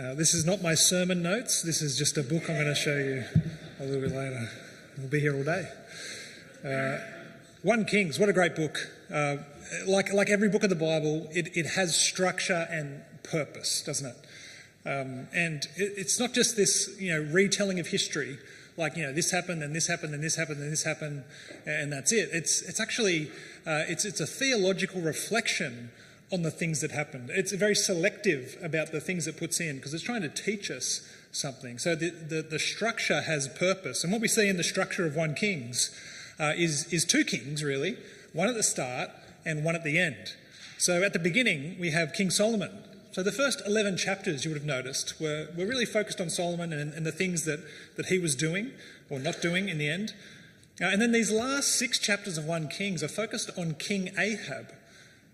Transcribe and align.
Uh, 0.00 0.14
this 0.14 0.32
is 0.32 0.46
not 0.46 0.62
my 0.62 0.72
sermon 0.72 1.22
notes. 1.22 1.60
This 1.60 1.82
is 1.82 1.98
just 1.98 2.16
a 2.16 2.22
book 2.22 2.48
I'm 2.48 2.54
going 2.54 2.64
to 2.64 2.74
show 2.74 2.96
you 2.96 3.22
a 3.80 3.84
little 3.84 4.00
bit 4.00 4.16
later. 4.16 4.48
We'll 4.96 5.08
be 5.08 5.20
here 5.20 5.36
all 5.36 5.44
day. 5.44 5.68
Uh, 6.64 7.04
1 7.64 7.84
Kings, 7.84 8.18
what 8.18 8.30
a 8.30 8.32
great 8.32 8.56
book. 8.56 8.78
Uh, 9.12 9.36
like, 9.86 10.10
like 10.14 10.30
every 10.30 10.48
book 10.48 10.62
of 10.62 10.70
the 10.70 10.76
Bible, 10.76 11.28
it, 11.32 11.54
it 11.54 11.66
has 11.66 11.94
structure 11.94 12.66
and 12.70 13.02
purpose, 13.24 13.82
doesn't 13.82 14.06
it? 14.06 14.88
Um, 14.88 15.28
and 15.34 15.64
it, 15.76 15.92
it's 15.98 16.18
not 16.18 16.32
just 16.32 16.56
this, 16.56 16.96
you 16.98 17.12
know, 17.12 17.30
retelling 17.30 17.78
of 17.78 17.88
history, 17.88 18.38
like, 18.78 18.96
you 18.96 19.02
know, 19.02 19.12
this 19.12 19.30
happened 19.30 19.62
and 19.62 19.76
this 19.76 19.86
happened 19.86 20.14
and 20.14 20.24
this 20.24 20.36
happened 20.36 20.62
and 20.62 20.72
this 20.72 20.84
happened, 20.84 21.24
and 21.66 21.92
that's 21.92 22.10
it. 22.10 22.30
It's, 22.32 22.62
it's 22.62 22.80
actually, 22.80 23.28
uh, 23.66 23.84
it's, 23.86 24.06
it's 24.06 24.20
a 24.20 24.26
theological 24.26 25.02
reflection 25.02 25.90
on 26.32 26.42
the 26.42 26.50
things 26.50 26.80
that 26.80 26.92
happened. 26.92 27.30
It's 27.32 27.52
very 27.52 27.74
selective 27.74 28.56
about 28.62 28.92
the 28.92 29.00
things 29.00 29.26
it 29.26 29.36
puts 29.36 29.60
in 29.60 29.76
because 29.76 29.92
it's 29.94 30.02
trying 30.02 30.22
to 30.22 30.28
teach 30.28 30.70
us 30.70 31.08
something. 31.32 31.78
So 31.78 31.94
the, 31.94 32.10
the, 32.10 32.42
the, 32.42 32.58
structure 32.58 33.22
has 33.22 33.48
purpose. 33.48 34.04
And 34.04 34.12
what 34.12 34.22
we 34.22 34.28
see 34.28 34.48
in 34.48 34.56
the 34.56 34.64
structure 34.64 35.06
of 35.06 35.16
1 35.16 35.34
Kings 35.34 35.90
uh, 36.38 36.52
is, 36.56 36.92
is 36.92 37.04
two 37.04 37.24
kings, 37.24 37.62
really 37.62 37.96
one 38.32 38.48
at 38.48 38.54
the 38.54 38.62
start 38.62 39.10
and 39.44 39.64
one 39.64 39.74
at 39.74 39.84
the 39.84 39.98
end. 39.98 40.34
So 40.78 41.02
at 41.02 41.12
the 41.12 41.18
beginning, 41.18 41.76
we 41.78 41.90
have 41.90 42.12
King 42.12 42.30
Solomon. 42.30 42.70
So 43.12 43.22
the 43.22 43.32
first 43.32 43.60
11 43.66 43.96
chapters, 43.96 44.44
you 44.44 44.52
would 44.52 44.58
have 44.58 44.66
noticed, 44.66 45.20
were, 45.20 45.48
were 45.56 45.66
really 45.66 45.84
focused 45.84 46.20
on 46.20 46.30
Solomon 46.30 46.72
and, 46.72 46.94
and 46.94 47.04
the 47.04 47.12
things 47.12 47.44
that, 47.44 47.60
that 47.96 48.06
he 48.06 48.18
was 48.18 48.36
doing 48.36 48.70
or 49.08 49.18
not 49.18 49.42
doing 49.42 49.68
in 49.68 49.78
the 49.78 49.88
end. 49.88 50.14
Uh, 50.80 50.86
and 50.86 51.02
then 51.02 51.12
these 51.12 51.30
last 51.30 51.76
six 51.76 51.98
chapters 51.98 52.38
of 52.38 52.44
1 52.44 52.68
Kings 52.68 53.02
are 53.02 53.08
focused 53.08 53.50
on 53.58 53.74
King 53.74 54.12
Ahab. 54.16 54.72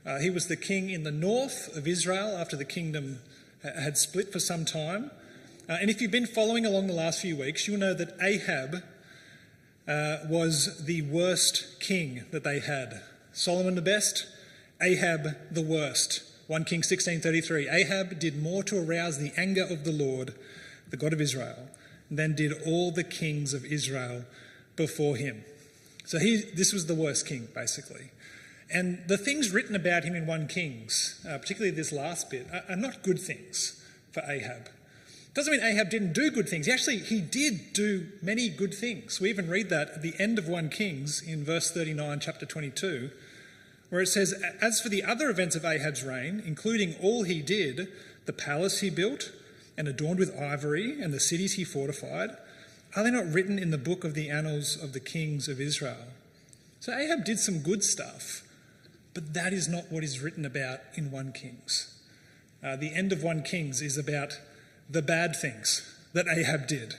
Uh, 0.07 0.21
he 0.21 0.31
was 0.31 0.47
the 0.47 0.57
king 0.57 0.91
in 0.91 1.03
the 1.03 1.11
north 1.11 1.77
of 1.77 1.89
Israel 1.89 2.37
after 2.37 2.57
the 2.57 2.65
kingdom 2.65 3.19
had 3.63 3.99
split 3.99 4.33
for 4.33 4.39
some 4.39 4.65
time. 4.65 5.11
Uh, 5.69 5.79
and 5.81 5.91
if 5.91 6.01
you've 6.01 6.13
been 6.13 6.27
following 6.27 6.65
along 6.65 6.87
the 6.87 6.93
last 6.93 7.21
few 7.21 7.37
weeks, 7.37 7.67
you'll 7.67 7.81
know 7.81 7.95
that 7.95 8.17
Ahab 8.23 8.85
uh, 9.89 10.19
was 10.29 10.85
the 10.85 11.03
worst 11.03 11.81
king 11.81 12.25
that 12.31 12.45
they 12.45 12.61
had. 12.61 13.03
Solomon 13.33 13.75
the 13.75 13.83
best, 13.83 14.27
Ahab 14.81 15.37
the 15.51 15.63
worst. 15.63 16.23
1 16.47 16.65
King 16.65 16.83
16:33. 16.83 17.69
Ahab 17.69 18.21
did 18.21 18.41
more 18.41 18.63
to 18.63 18.79
arouse 18.79 19.19
the 19.19 19.33
anger 19.37 19.65
of 19.65 19.83
the 19.83 19.93
Lord, 19.93 20.35
the 20.91 20.97
God 20.97 21.13
of 21.13 21.21
Israel, 21.21 21.69
than 22.09 22.37
did 22.37 22.53
all 22.65 22.93
the 22.93 23.05
kings 23.05 23.53
of 23.53 23.65
Israel 23.65 24.25
before 24.77 25.17
him. 25.17 25.45
So 26.05 26.21
he, 26.21 26.37
this 26.55 26.73
was 26.73 26.87
the 26.87 26.95
worst 26.95 27.27
king, 27.27 27.49
basically. 27.53 28.11
And 28.73 29.05
the 29.07 29.17
things 29.17 29.53
written 29.53 29.77
about 29.77 30.05
him 30.05 30.15
in 30.15 30.27
1 30.27 30.49
Kings, 30.49 31.25
uh, 31.29 31.39
particularly 31.39 31.75
this 31.75 31.93
last 31.93 32.31
bit, 32.31 32.49
are, 32.53 32.65
are, 32.69 32.77
not 32.77 33.03
good 33.03 33.21
things 33.21 33.83
for 34.11 34.23
Ahab. 34.29 34.69
Doesn't 35.35 35.53
mean 35.53 35.63
Ahab 35.63 35.91
didn't 35.91 36.15
do 36.15 36.31
good 36.31 36.49
things. 36.49 36.69
Actually, 36.69 36.99
he 36.99 37.21
did 37.21 37.73
do 37.73 38.09
many 38.23 38.49
good 38.49 38.75
things. 38.75 39.21
We 39.21 39.29
even 39.29 39.49
read 39.49 39.69
that 39.69 39.91
at 39.91 40.03
the 40.03 40.15
end 40.19 40.39
of 40.39 40.49
1 40.49 40.71
Kings 40.71 41.23
in 41.23 41.45
verse 41.45 41.71
39, 41.71 42.21
chapter 42.21 42.47
22, 42.47 43.11
where 43.91 44.01
it 44.01 44.09
says, 44.09 44.35
As 44.61 44.81
for 44.81 44.89
the 44.89 45.05
other 45.05 45.31
events 45.31 45.55
of 45.55 45.65
Ahab's 45.65 46.03
reign, 46.03 46.43
including 46.45 46.97
all 47.01 47.23
he 47.23 47.43
did, 47.43 47.89
the 48.25 48.33
palace 48.33 48.81
he 48.81 48.91
built 48.91 49.31
and 49.79 49.87
adorned 49.87 50.19
with 50.19 50.37
ivory, 50.37 51.01
and 51.01 51.13
the 51.13 51.21
cities 51.21 51.55
he 51.55 51.65
fortified, 51.65 52.31
are 52.97 53.05
they 53.05 53.11
not 53.11 53.31
written 53.31 53.59
in 53.59 53.71
the 53.71 53.79
book 53.79 54.05
of 54.05 54.15
the 54.15 54.31
annals 54.31 54.75
of 54.83 54.93
the 54.93 55.01
kings 55.01 55.49
of 55.49 55.61
Israel? 55.61 56.07
So 56.81 56.97
Ahab 56.97 57.25
did 57.25 57.39
some 57.39 57.59
good 57.59 57.85
stuff. 57.85 58.43
But 59.17 59.33
that 59.33 59.55
is 59.55 59.67
not 59.67 59.91
what 59.91 60.05
is 60.05 60.21
written 60.21 60.45
about 60.45 60.81
in 60.95 61.11
1 61.11 61.33
Kings. 61.33 61.99
Uh, 62.63 62.77
the 62.77 62.95
end 62.95 63.13
of 63.13 63.23
1 63.23 63.45
Kings 63.45 63.81
is 63.81 63.97
about 63.97 64.39
the 64.91 65.01
bad 65.01 65.35
things 65.35 65.91
that 66.13 66.27
Ahab 66.29 66.67
did. 66.67 66.97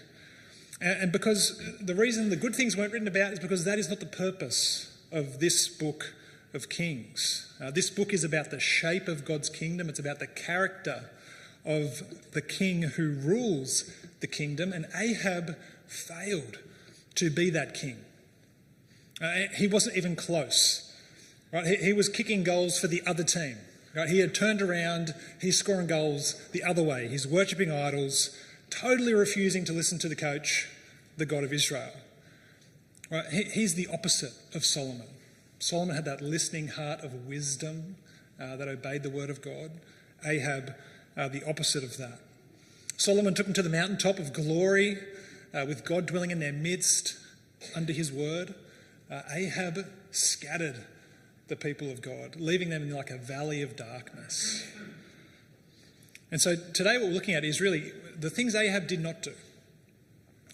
And, 0.81 1.03
and 1.03 1.11
because 1.11 1.61
the 1.79 1.93
reason 1.93 2.31
the 2.31 2.35
good 2.35 2.55
things 2.55 2.75
weren't 2.75 2.91
written 2.91 3.07
about 3.07 3.33
is 3.33 3.39
because 3.39 3.65
that 3.65 3.77
is 3.77 3.87
not 3.87 3.99
the 3.99 4.07
purpose 4.07 4.97
of 5.11 5.39
this 5.39 5.67
book 5.67 6.15
of 6.55 6.69
Kings. 6.69 7.53
Uh, 7.61 7.69
this 7.69 7.91
book 7.91 8.11
is 8.11 8.23
about 8.23 8.49
the 8.49 8.59
shape 8.59 9.07
of 9.07 9.23
God's 9.23 9.51
kingdom, 9.51 9.87
it's 9.87 9.99
about 9.99 10.17
the 10.17 10.25
character 10.25 11.11
of 11.65 12.01
the 12.31 12.41
king 12.41 12.81
who 12.81 13.11
rules 13.11 13.91
the 14.21 14.27
kingdom, 14.27 14.73
and 14.73 14.87
Ahab 14.95 15.55
failed 15.85 16.57
to 17.13 17.29
be 17.29 17.51
that 17.51 17.75
king. 17.75 17.97
Uh, 19.21 19.53
he 19.55 19.67
wasn't 19.67 19.95
even 19.95 20.15
close. 20.15 20.86
Right? 21.51 21.65
He, 21.65 21.75
he 21.77 21.93
was 21.93 22.09
kicking 22.09 22.43
goals 22.43 22.79
for 22.79 22.87
the 22.87 23.01
other 23.05 23.23
team. 23.23 23.57
Right? 23.95 24.09
He 24.09 24.19
had 24.19 24.35
turned 24.35 24.61
around, 24.61 25.13
he's 25.41 25.57
scoring 25.57 25.87
goals 25.87 26.35
the 26.51 26.63
other 26.63 26.83
way. 26.83 27.07
He's 27.07 27.27
worshipping 27.27 27.71
idols, 27.71 28.37
totally 28.69 29.13
refusing 29.13 29.65
to 29.65 29.73
listen 29.73 29.97
to 29.99 30.09
the 30.09 30.15
coach, 30.15 30.67
the 31.17 31.25
God 31.25 31.43
of 31.43 31.53
Israel. 31.53 31.93
Right? 33.09 33.25
He, 33.31 33.43
he's 33.43 33.75
the 33.75 33.87
opposite 33.91 34.33
of 34.53 34.65
Solomon. 34.65 35.07
Solomon 35.59 35.95
had 35.95 36.05
that 36.05 36.21
listening 36.21 36.67
heart 36.67 37.01
of 37.03 37.27
wisdom 37.27 37.95
uh, 38.39 38.55
that 38.57 38.67
obeyed 38.67 39.03
the 39.03 39.09
word 39.09 39.29
of 39.29 39.41
God. 39.41 39.71
Ahab, 40.25 40.75
uh, 41.15 41.27
the 41.27 41.47
opposite 41.47 41.83
of 41.83 41.97
that. 41.97 42.19
Solomon 42.97 43.33
took 43.33 43.47
him 43.47 43.53
to 43.53 43.61
the 43.63 43.69
mountaintop 43.69 44.19
of 44.19 44.33
glory 44.33 44.97
uh, 45.53 45.65
with 45.67 45.85
God 45.85 46.05
dwelling 46.05 46.31
in 46.31 46.39
their 46.39 46.53
midst 46.53 47.15
under 47.75 47.93
his 47.93 48.11
word. 48.11 48.53
Uh, 49.09 49.21
Ahab 49.33 49.87
scattered 50.11 50.83
the 51.47 51.55
people 51.55 51.89
of 51.89 52.01
God, 52.01 52.35
leaving 52.37 52.69
them 52.69 52.83
in 52.83 52.91
like 52.91 53.09
a 53.09 53.17
valley 53.17 53.61
of 53.61 53.75
darkness. 53.75 54.65
And 56.31 56.41
so 56.41 56.55
today, 56.73 56.97
what 56.97 57.07
we're 57.07 57.13
looking 57.13 57.35
at 57.35 57.45
is 57.45 57.61
really 57.61 57.91
the 58.17 58.29
things 58.29 58.53
Ahab 58.53 58.87
did 58.87 59.01
not 59.01 59.21
do. 59.21 59.33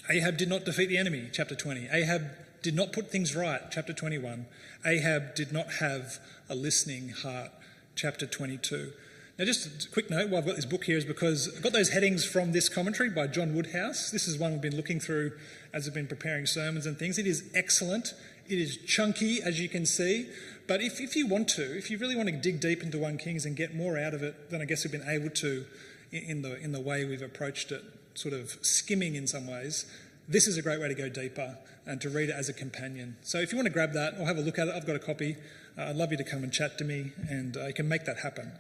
Ahab 0.09 0.37
did 0.37 0.49
not 0.49 0.65
defeat 0.65 0.87
the 0.87 0.97
enemy, 0.97 1.29
chapter 1.31 1.55
20. 1.55 1.87
Ahab 1.91 2.23
did 2.61 2.75
not 2.75 2.91
put 2.91 3.09
things 3.09 3.35
right, 3.35 3.61
chapter 3.71 3.93
21. 3.93 4.45
Ahab 4.85 5.35
did 5.35 5.51
not 5.51 5.73
have 5.79 6.19
a 6.49 6.55
listening 6.55 7.09
heart, 7.09 7.51
chapter 7.95 8.25
22. 8.25 8.91
Now, 9.39 9.45
just 9.45 9.85
a 9.85 9.89
quick 9.89 10.11
note 10.11 10.29
why 10.29 10.37
I've 10.37 10.45
got 10.45 10.55
this 10.55 10.65
book 10.65 10.83
here 10.83 10.97
is 10.97 11.05
because 11.05 11.51
I've 11.55 11.63
got 11.63 11.73
those 11.73 11.89
headings 11.89 12.23
from 12.23 12.51
this 12.51 12.69
commentary 12.69 13.09
by 13.09 13.25
John 13.25 13.55
Woodhouse. 13.55 14.11
This 14.11 14.27
is 14.27 14.37
one 14.37 14.51
we've 14.51 14.61
been 14.61 14.77
looking 14.77 14.99
through 14.99 15.31
as 15.73 15.85
we've 15.85 15.93
been 15.93 16.07
preparing 16.07 16.45
sermons 16.45 16.85
and 16.85 16.99
things. 16.99 17.17
It 17.17 17.25
is 17.25 17.49
excellent. 17.55 18.13
It 18.47 18.59
is 18.59 18.77
chunky, 18.77 19.41
as 19.41 19.59
you 19.59 19.69
can 19.69 19.87
see. 19.87 20.29
But 20.68 20.81
if, 20.81 21.01
if 21.01 21.16
you 21.16 21.28
want 21.28 21.50
to, 21.50 21.78
if 21.78 21.91
you 21.91 21.97
really 21.97 22.16
want 22.16 22.29
to 22.29 22.35
dig 22.35 22.59
deep 22.59 22.84
into 22.84 22.97
1 22.97 23.18
Kings 23.18 23.46
and 23.46 23.56
get 23.56 23.75
more 23.75 23.97
out 23.97 24.13
of 24.13 24.24
it 24.24 24.50
than 24.50 24.62
I 24.62 24.66
guess 24.66 24.84
we've 24.84 24.91
been 24.91 25.09
able 25.09 25.29
to 25.29 25.66
in 26.12 26.41
the, 26.41 26.57
in 26.57 26.72
the 26.72 26.79
way 26.79 27.06
we've 27.06 27.22
approached 27.22 27.72
it, 27.72 27.84
sort 28.13 28.34
of 28.34 28.51
skimming 28.62 29.16
in 29.16 29.28
some 29.28 29.47
ways, 29.47 29.85
this 30.28 30.47
is 30.47 30.57
a 30.57 30.62
great 30.62 30.79
way 30.79 30.88
to 30.88 30.94
go 30.94 31.09
deeper 31.09 31.57
and 31.85 32.00
to 32.02 32.09
read 32.09 32.29
it 32.29 32.35
as 32.35 32.50
a 32.50 32.53
companion. 32.53 33.18
So 33.23 33.40
if 33.40 33.52
you 33.52 33.57
want 33.57 33.66
to 33.66 33.73
grab 33.73 33.94
that 33.94 34.13
or 34.19 34.25
have 34.25 34.38
a 34.38 34.41
look 34.41 34.57
at 34.57 34.68
it, 34.68 34.75
I've 34.75 34.85
got 34.85 34.96
a 34.96 35.00
copy. 35.00 35.35
Uh, 35.78 35.85
I'd 35.85 35.96
love 35.96 36.12
you 36.12 36.18
to 36.18 36.23
come 36.23 36.44
and 36.44 36.53
chat 36.53 36.78
to 36.78 36.85
me 36.85 37.12
and 37.29 37.57
uh, 37.57 37.72
can 37.73 37.88
make 37.88 38.06
that 38.06 38.19
happen. 38.19 38.52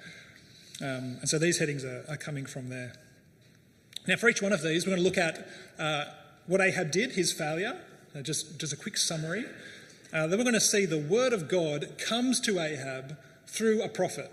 Um, 0.81 1.17
and 1.21 1.29
so 1.29 1.37
these 1.37 1.59
headings 1.59 1.85
are, 1.85 2.03
are, 2.09 2.17
coming 2.17 2.45
from 2.45 2.69
there. 2.69 2.93
Now, 4.07 4.17
for 4.17 4.27
each 4.27 4.41
one 4.41 4.51
of 4.51 4.63
these, 4.63 4.85
we're 4.85 4.95
going 4.95 5.03
to 5.03 5.07
look 5.07 5.17
at 5.17 5.47
uh, 5.79 6.05
what 6.47 6.59
Ahab 6.59 6.91
did, 6.91 7.11
his 7.11 7.31
failure, 7.31 7.79
just, 8.23 8.59
just 8.59 8.73
a 8.73 8.75
quick 8.75 8.97
summary. 8.97 9.45
Uh, 10.13 10.27
then 10.27 10.37
we're 10.37 10.43
going 10.43 10.53
to 10.53 10.59
see 10.59 10.85
the 10.85 10.99
word 10.99 11.33
of 11.33 11.49
God 11.49 11.97
comes 11.97 12.39
to 12.41 12.59
Ahab 12.59 13.17
through 13.47 13.81
a 13.81 13.89
prophet, 13.89 14.31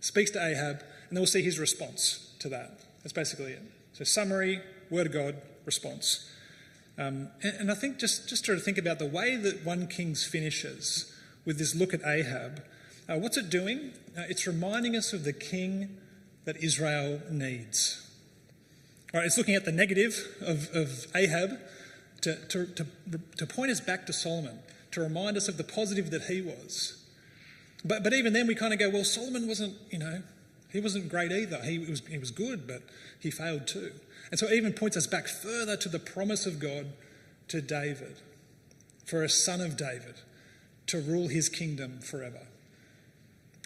speaks 0.00 0.30
to 0.32 0.44
Ahab, 0.44 0.82
and 1.08 1.16
then 1.16 1.20
we'll 1.20 1.26
see 1.26 1.42
his 1.42 1.58
response 1.58 2.34
to 2.40 2.50
that. 2.50 2.80
That's 3.02 3.14
basically 3.14 3.52
it. 3.52 3.62
So, 3.94 4.04
summary, 4.04 4.60
word 4.90 5.06
of 5.06 5.12
God, 5.14 5.36
response. 5.64 6.30
Um, 6.98 7.28
and, 7.42 7.54
and, 7.60 7.70
I 7.70 7.74
think 7.74 7.98
just, 7.98 8.28
just 8.28 8.44
to 8.44 8.58
think 8.58 8.76
about 8.76 8.98
the 8.98 9.06
way 9.06 9.36
that 9.36 9.64
1 9.64 9.86
Kings 9.88 10.24
finishes 10.24 11.14
with 11.46 11.58
this 11.58 11.74
look 11.74 11.94
at 11.94 12.04
Ahab, 12.04 12.62
uh, 13.08 13.16
what's 13.16 13.38
it 13.38 13.48
doing? 13.48 13.92
Uh, 14.16 14.22
it's 14.28 14.46
reminding 14.46 14.96
us 14.96 15.14
of 15.14 15.24
the 15.24 15.32
king 15.32 15.96
that 16.44 16.62
Israel 16.62 17.20
needs. 17.30 18.10
All 19.14 19.20
right, 19.20 19.26
it's 19.26 19.38
looking 19.38 19.54
at 19.54 19.64
the 19.64 19.72
negative 19.72 20.26
of, 20.42 20.68
of 20.74 21.06
Ahab 21.14 21.58
to, 22.20 22.36
to, 22.48 22.66
to, 22.66 22.86
to 23.38 23.46
point 23.46 23.70
us 23.70 23.80
back 23.80 24.06
to 24.06 24.12
Solomon 24.12 24.58
to 24.96 25.02
remind 25.02 25.36
us 25.36 25.46
of 25.46 25.58
the 25.58 25.64
positive 25.64 26.10
that 26.10 26.22
he 26.22 26.40
was. 26.40 27.04
But, 27.84 28.02
but 28.02 28.14
even 28.14 28.32
then, 28.32 28.46
we 28.46 28.54
kind 28.54 28.72
of 28.72 28.78
go, 28.78 28.88
well, 28.88 29.04
Solomon 29.04 29.46
wasn't, 29.46 29.74
you 29.90 29.98
know, 29.98 30.22
he 30.72 30.80
wasn't 30.80 31.10
great 31.10 31.30
either. 31.30 31.58
He 31.62 31.78
was, 31.78 32.00
he 32.08 32.16
was 32.16 32.30
good, 32.30 32.66
but 32.66 32.80
he 33.20 33.30
failed 33.30 33.66
too. 33.66 33.92
And 34.30 34.40
so 34.40 34.46
it 34.46 34.54
even 34.54 34.72
points 34.72 34.96
us 34.96 35.06
back 35.06 35.28
further 35.28 35.76
to 35.76 35.90
the 35.90 35.98
promise 35.98 36.46
of 36.46 36.58
God 36.58 36.86
to 37.48 37.60
David, 37.60 38.16
for 39.04 39.22
a 39.22 39.28
son 39.28 39.60
of 39.60 39.76
David, 39.76 40.14
to 40.86 41.02
rule 41.02 41.28
his 41.28 41.50
kingdom 41.50 42.00
forever. 42.00 42.46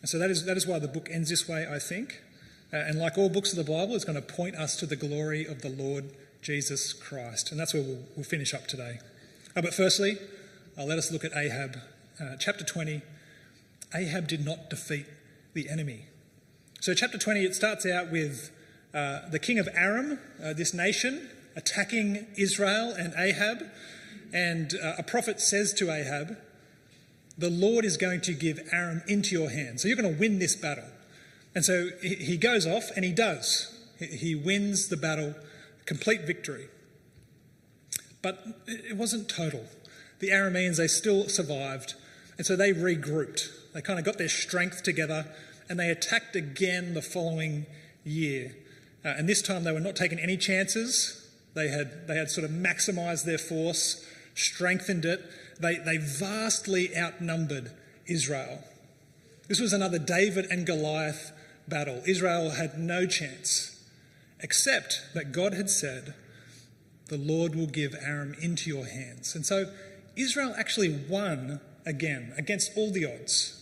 And 0.00 0.08
so 0.08 0.18
that 0.18 0.30
is, 0.30 0.44
that 0.46 0.56
is 0.56 0.66
why 0.66 0.80
the 0.80 0.88
book 0.88 1.08
ends 1.12 1.30
this 1.30 1.48
way, 1.48 1.64
I 1.70 1.78
think. 1.78 2.20
Uh, 2.72 2.78
and 2.78 2.98
like 2.98 3.16
all 3.16 3.28
books 3.28 3.52
of 3.52 3.64
the 3.64 3.72
Bible, 3.72 3.94
it's 3.94 4.04
going 4.04 4.20
to 4.20 4.34
point 4.34 4.56
us 4.56 4.74
to 4.80 4.86
the 4.86 4.96
glory 4.96 5.46
of 5.46 5.62
the 5.62 5.68
Lord 5.68 6.10
Jesus 6.42 6.92
Christ. 6.92 7.52
And 7.52 7.60
that's 7.60 7.72
where 7.72 7.84
we'll, 7.84 8.02
we'll 8.16 8.24
finish 8.24 8.52
up 8.52 8.66
today. 8.66 8.98
Uh, 9.54 9.62
but 9.62 9.74
firstly, 9.74 10.18
let 10.84 10.98
us 10.98 11.10
look 11.10 11.24
at 11.24 11.36
Ahab. 11.36 11.76
Uh, 12.20 12.36
chapter 12.38 12.64
20 12.64 13.02
Ahab 13.94 14.28
did 14.28 14.44
not 14.44 14.70
defeat 14.70 15.06
the 15.52 15.68
enemy. 15.68 16.06
So, 16.80 16.94
chapter 16.94 17.18
20, 17.18 17.44
it 17.44 17.54
starts 17.54 17.84
out 17.84 18.10
with 18.10 18.50
uh, 18.94 19.28
the 19.28 19.38
king 19.38 19.58
of 19.58 19.68
Aram, 19.74 20.18
uh, 20.42 20.52
this 20.52 20.72
nation, 20.72 21.28
attacking 21.56 22.26
Israel 22.36 22.94
and 22.96 23.12
Ahab. 23.16 23.64
And 24.32 24.74
uh, 24.82 24.94
a 24.98 25.02
prophet 25.02 25.40
says 25.40 25.74
to 25.74 25.90
Ahab, 25.90 26.38
The 27.36 27.50
Lord 27.50 27.84
is 27.84 27.96
going 27.96 28.20
to 28.22 28.32
give 28.32 28.60
Aram 28.72 29.02
into 29.08 29.34
your 29.34 29.50
hands. 29.50 29.82
So 29.82 29.88
you're 29.88 29.96
going 29.96 30.14
to 30.14 30.20
win 30.20 30.38
this 30.38 30.54
battle. 30.54 30.88
And 31.54 31.64
so 31.64 31.88
he 32.00 32.36
goes 32.36 32.64
off 32.64 32.90
and 32.94 33.04
he 33.04 33.10
does. 33.10 33.76
He 33.98 34.36
wins 34.36 34.88
the 34.88 34.96
battle, 34.96 35.34
complete 35.84 36.22
victory. 36.22 36.68
But 38.22 38.44
it 38.68 38.96
wasn't 38.96 39.28
total. 39.28 39.66
The 40.20 40.28
Arameans, 40.28 40.76
they 40.76 40.86
still 40.86 41.28
survived. 41.28 41.94
And 42.38 42.46
so 42.46 42.56
they 42.56 42.72
regrouped. 42.72 43.72
They 43.72 43.82
kind 43.82 43.98
of 43.98 44.04
got 44.04 44.18
their 44.18 44.28
strength 44.28 44.82
together 44.82 45.26
and 45.68 45.78
they 45.78 45.88
attacked 45.88 46.34
again 46.34 46.94
the 46.94 47.02
following 47.02 47.64
year. 48.04 48.56
Uh, 49.04 49.14
and 49.16 49.28
this 49.28 49.40
time 49.40 49.62
they 49.62 49.72
were 49.72 49.80
not 49.80 49.94
taking 49.94 50.18
any 50.18 50.36
chances. 50.36 51.28
They 51.54 51.68
had, 51.68 52.08
they 52.08 52.16
had 52.16 52.28
sort 52.28 52.44
of 52.44 52.50
maximized 52.50 53.24
their 53.24 53.38
force, 53.38 54.04
strengthened 54.34 55.04
it. 55.04 55.24
They, 55.60 55.76
they 55.76 55.96
vastly 55.96 56.96
outnumbered 56.96 57.70
Israel. 58.06 58.64
This 59.46 59.60
was 59.60 59.72
another 59.72 59.98
David 59.98 60.46
and 60.50 60.66
Goliath 60.66 61.32
battle. 61.68 62.02
Israel 62.04 62.50
had 62.50 62.78
no 62.78 63.06
chance, 63.06 63.80
except 64.40 65.02
that 65.14 65.32
God 65.32 65.54
had 65.54 65.70
said, 65.70 66.14
The 67.08 67.16
Lord 67.16 67.54
will 67.54 67.66
give 67.66 67.94
Aram 67.94 68.34
into 68.40 68.70
your 68.70 68.86
hands. 68.86 69.36
And 69.36 69.46
so 69.46 69.72
Israel 70.20 70.54
actually 70.58 70.88
won 71.08 71.60
again 71.86 72.34
against 72.36 72.72
all 72.76 72.90
the 72.90 73.06
odds. 73.06 73.56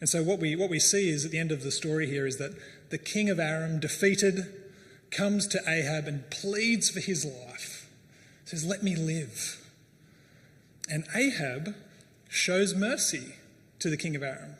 And 0.00 0.08
so 0.08 0.22
what 0.22 0.38
we, 0.38 0.56
what 0.56 0.70
we 0.70 0.78
see 0.78 1.08
is 1.08 1.24
at 1.24 1.30
the 1.30 1.38
end 1.38 1.52
of 1.52 1.62
the 1.62 1.70
story 1.70 2.06
here 2.06 2.26
is 2.26 2.36
that 2.36 2.52
the 2.90 2.98
king 2.98 3.30
of 3.30 3.40
Aram, 3.40 3.80
defeated, 3.80 4.46
comes 5.10 5.46
to 5.48 5.60
Ahab 5.66 6.06
and 6.06 6.30
pleads 6.30 6.90
for 6.90 7.00
his 7.00 7.24
life. 7.24 7.88
Says, 8.44 8.64
Let 8.64 8.82
me 8.82 8.94
live. 8.94 9.64
And 10.90 11.04
Ahab 11.14 11.74
shows 12.28 12.74
mercy 12.74 13.34
to 13.78 13.90
the 13.90 13.96
king 13.96 14.14
of 14.14 14.22
Aram, 14.22 14.56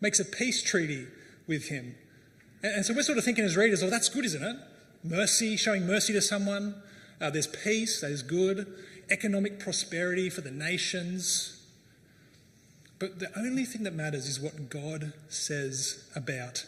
makes 0.00 0.20
a 0.20 0.24
peace 0.24 0.62
treaty 0.62 1.06
with 1.46 1.68
him. 1.68 1.96
And, 2.62 2.84
so 2.84 2.94
we're 2.94 3.02
sort 3.02 3.18
of 3.18 3.24
thinking 3.24 3.44
as 3.44 3.56
readers, 3.56 3.82
oh, 3.82 3.90
that's 3.90 4.08
good, 4.08 4.24
isn't 4.24 4.42
it? 4.42 4.56
Mercy, 5.04 5.56
showing 5.56 5.86
mercy 5.86 6.12
to 6.14 6.22
someone. 6.22 6.74
Uh, 7.20 7.30
there's 7.30 7.46
peace, 7.46 8.00
that 8.00 8.10
is 8.10 8.22
good. 8.22 8.66
Economic 9.10 9.58
prosperity 9.58 10.30
for 10.30 10.40
the 10.40 10.50
nations. 10.50 11.62
But 12.98 13.18
the 13.18 13.30
only 13.38 13.64
thing 13.64 13.82
that 13.84 13.94
matters 13.94 14.26
is 14.26 14.40
what 14.40 14.70
God 14.70 15.12
says 15.28 16.08
about 16.16 16.64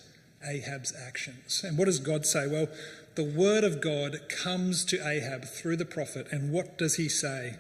Ahab's 0.47 0.93
actions. 0.95 1.63
And 1.65 1.79
what 1.79 1.87
does 1.87 1.99
God 1.99 2.27
say? 2.27 2.47
Well, 2.47 2.69
the 3.15 3.25
word 3.25 3.65
of 3.65 3.81
God 3.81 4.29
comes 4.29 4.85
to 4.87 5.07
Ahab 5.07 5.45
through 5.45 5.77
the 5.77 5.85
prophet. 5.85 6.29
And 6.31 6.53
what 6.53 6.79
does 6.79 6.97
he 6.97 7.09
say? 7.09 7.57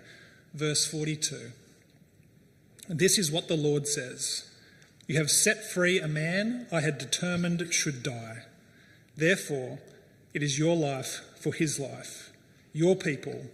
Verse 0.54 0.86
42. 0.86 1.52
This 2.88 3.18
is 3.18 3.32
what 3.32 3.48
the 3.48 3.56
Lord 3.56 3.86
says 3.86 4.48
You 5.06 5.16
have 5.16 5.30
set 5.30 5.70
free 5.70 5.98
a 6.00 6.08
man 6.08 6.66
I 6.70 6.80
had 6.80 6.98
determined 6.98 7.72
should 7.72 8.02
die. 8.02 8.44
Therefore, 9.16 9.78
it 10.32 10.42
is 10.42 10.58
your 10.58 10.76
life 10.76 11.22
for 11.40 11.52
his 11.52 11.80
life, 11.80 12.30
your 12.72 12.94
people 12.94 13.46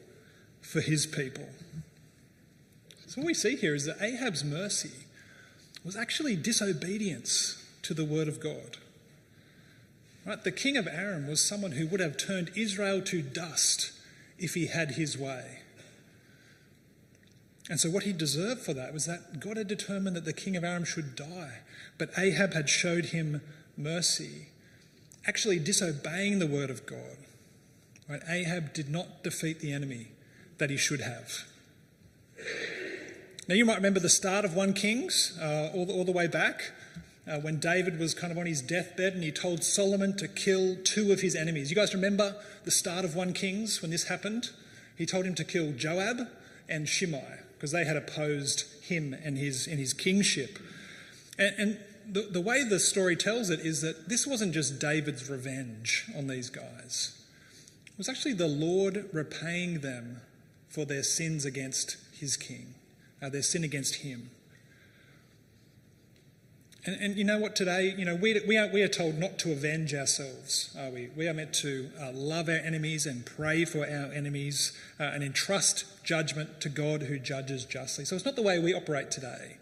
for 0.65 0.81
his 0.81 1.07
people. 1.07 1.49
So, 3.07 3.21
what 3.21 3.27
we 3.27 3.35
see 3.35 3.55
here 3.55 3.75
is 3.75 3.85
that 3.85 4.01
Ahab's 4.01 4.43
mercy 4.43 5.05
was 5.85 5.95
actually 5.95 6.35
disobedience 6.35 7.63
to 7.83 7.95
the 7.95 8.05
word 8.05 8.27
of 8.27 8.41
God. 8.41 8.79
Right? 10.25 10.43
The 10.43 10.51
king 10.51 10.77
of 10.77 10.89
Aram 10.89 11.29
was 11.29 11.45
someone 11.45 11.73
who 11.73 11.87
would 11.87 12.01
have 12.01 12.17
turned 12.17 12.51
Israel 12.57 13.03
to 13.03 13.21
dust 13.21 13.93
if 14.39 14.55
he 14.55 14.67
had 14.67 14.93
his 14.93 15.19
way. 15.19 15.59
And 17.69 17.79
so, 17.79 17.91
what 17.91 18.05
he 18.05 18.13
deserved 18.13 18.63
for 18.63 18.73
that 18.73 18.93
was 18.95 19.05
that 19.07 19.41
God 19.41 19.59
had 19.59 19.69
determined 19.69 20.17
that 20.17 20.25
the 20.25 20.33
king 20.33 20.57
of 20.57 20.65
Aram 20.65 20.85
should 20.85 21.15
die, 21.15 21.59
but 21.99 22.19
Ahab 22.19 22.55
had 22.55 22.69
showed 22.71 23.07
him 23.07 23.43
mercy, 23.77 24.49
actually 25.27 25.59
disobeying 25.59 26.39
the 26.39 26.47
word 26.47 26.71
of 26.71 26.87
God. 26.87 27.19
Right? 28.09 28.23
Ahab 28.29 28.73
did 28.73 28.89
not 28.89 29.23
defeat 29.23 29.61
the 29.61 29.73
enemy 29.73 30.09
that 30.59 30.71
he 30.71 30.77
should 30.77 31.01
have. 31.01 31.45
Now, 33.47 33.55
you 33.55 33.65
might 33.67 33.77
remember 33.77 34.01
the 34.01 34.09
start 34.09 34.45
of 34.45 34.55
1 34.55 34.73
Kings, 34.73 35.39
uh, 35.41 35.71
all, 35.75 35.85
the, 35.85 35.93
all 35.93 36.05
the 36.05 36.13
way 36.13 36.27
back 36.27 36.73
uh, 37.29 37.39
when 37.41 37.59
David 37.59 37.99
was 37.99 38.15
kind 38.15 38.33
of 38.33 38.39
on 38.39 38.47
his 38.47 38.63
deathbed 38.63 39.13
and 39.15 39.23
he 39.23 39.31
told 39.31 39.63
Solomon 39.63 40.17
to 40.17 40.29
kill 40.29 40.77
two 40.83 41.13
of 41.13 41.21
his 41.21 41.35
enemies. 41.35 41.71
You 41.71 41.77
guys 41.77 41.95
remember 41.95 42.37
the 42.65 42.71
start 42.71 43.05
of 43.05 43.15
1 43.15 43.33
Kings 43.35 43.83
when 43.83 43.91
this 43.91 44.05
happened? 44.05 44.51
He 44.97 45.05
told 45.07 45.27
him 45.27 45.35
to 45.35 45.45
kill 45.45 45.73
Joab 45.73 46.29
and 46.69 46.89
Shimei 46.89 47.41
because 47.57 47.73
they 47.73 47.85
had 47.85 47.97
opposed 47.97 48.65
him 48.83 49.15
and 49.25 49.37
his, 49.37 49.67
and 49.67 49.79
his 49.79 49.93
kingship. 49.93 50.59
And, 51.39 51.55
and 51.59 51.79
the, 52.11 52.23
the 52.23 52.41
way 52.41 52.65
the 52.65 52.79
story 52.79 53.17
tells 53.17 53.51
it 53.51 53.61
is 53.61 53.81
that 53.83 54.09
this 54.09 54.27
wasn't 54.27 54.55
just 54.55 54.79
David's 54.79 55.29
revenge 55.29 56.11
on 56.17 56.27
these 56.27 56.51
guys, 56.51 57.19
it 57.87 57.99
was 57.99 58.09
actually 58.09 58.35
the 58.35 58.49
Lord 58.49 59.09
repaying 59.13 59.81
them 59.81 60.21
for 60.75 60.85
their 60.85 61.05
sins 61.05 61.45
against 61.45 61.97
his 62.19 62.37
king, 62.37 62.75
uh, 63.23 63.29
their 63.29 63.43
sin 63.43 63.63
against 63.63 63.97
him. 63.97 64.31
And, 66.85 67.01
and, 67.01 67.17
you 67.17 67.23
know 67.23 67.39
what, 67.39 67.55
today, 67.55 67.95
you 67.97 68.05
know, 68.05 68.17
we, 68.17 68.41
we, 68.47 68.59
are, 68.59 68.67
we 68.67 68.83
are 68.83 68.89
told 68.89 69.17
not 69.17 69.39
to 69.39 69.53
avenge 69.53 69.95
ourselves, 69.95 70.77
are 70.77 70.91
we? 70.91 71.11
We 71.17 71.29
are 71.29 71.33
meant 71.33 71.55
to 71.55 71.91
uh, 71.99 72.11
love 72.13 72.49
our 72.49 72.57
enemies 72.57 73.07
and 73.07 73.25
pray 73.25 73.65
for 73.65 73.79
our 73.79 74.13
enemies 74.13 74.77
uh, 74.99 75.05
and 75.05 75.23
entrust 75.23 75.85
judgment 76.05 76.61
to 76.63 76.69
God 76.69 77.05
who 77.05 77.21
judges 77.21 77.65
justly. 77.65 78.05
So 78.05 78.17
it's 78.17 78.25
not 78.25 78.37
the 78.37 78.43
way 78.43 78.59
we 78.59 78.75
operate 78.75 79.13
today. 79.13 79.59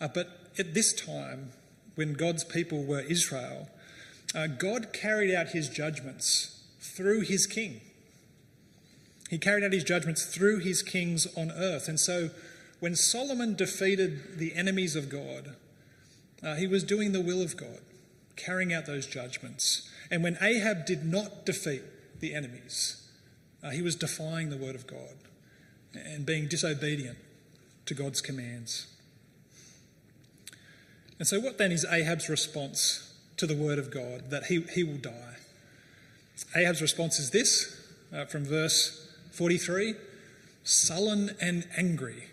Uh, 0.00 0.08
but 0.12 0.50
at 0.58 0.74
this 0.74 0.92
time, 0.92 1.50
when 1.94 2.14
God's 2.14 2.42
people 2.42 2.82
were 2.82 3.00
Israel, 3.00 3.68
uh, 4.34 4.48
God 4.48 4.92
carried 4.92 5.32
out 5.32 5.50
his 5.50 5.68
judgments 5.68 6.60
through 6.80 7.20
his 7.20 7.46
king. 7.46 7.80
He 9.28 9.38
carried 9.38 9.64
out 9.64 9.72
his 9.72 9.84
judgments 9.84 10.24
through 10.24 10.60
his 10.60 10.82
kings 10.82 11.26
on 11.36 11.50
earth. 11.50 11.88
And 11.88 12.00
so 12.00 12.30
when 12.80 12.96
Solomon 12.96 13.54
defeated 13.54 14.38
the 14.38 14.54
enemies 14.54 14.96
of 14.96 15.08
God, 15.08 15.54
uh, 16.42 16.54
he 16.54 16.66
was 16.66 16.84
doing 16.84 17.12
the 17.12 17.20
will 17.20 17.42
of 17.42 17.56
God, 17.56 17.80
carrying 18.36 18.72
out 18.72 18.86
those 18.86 19.06
judgments. 19.06 19.88
And 20.10 20.22
when 20.22 20.38
Ahab 20.40 20.86
did 20.86 21.04
not 21.04 21.44
defeat 21.44 21.82
the 22.20 22.34
enemies, 22.34 23.06
uh, 23.62 23.70
he 23.70 23.82
was 23.82 23.96
defying 23.96 24.50
the 24.50 24.56
word 24.56 24.74
of 24.74 24.86
God 24.86 25.16
and 25.94 26.24
being 26.24 26.46
disobedient 26.46 27.18
to 27.86 27.94
God's 27.94 28.20
commands. 28.20 28.86
And 31.18 31.26
so, 31.26 31.40
what 31.40 31.58
then 31.58 31.72
is 31.72 31.84
Ahab's 31.84 32.28
response 32.28 33.12
to 33.36 33.46
the 33.46 33.56
word 33.56 33.78
of 33.78 33.90
God 33.90 34.30
that 34.30 34.44
he, 34.44 34.60
he 34.72 34.84
will 34.84 34.98
die? 34.98 35.36
Ahab's 36.54 36.80
response 36.80 37.18
is 37.18 37.30
this 37.30 37.76
uh, 38.14 38.24
from 38.26 38.44
verse 38.44 39.07
43 39.38 39.94
Sullen 40.64 41.36
and 41.40 41.66
angry, 41.78 42.24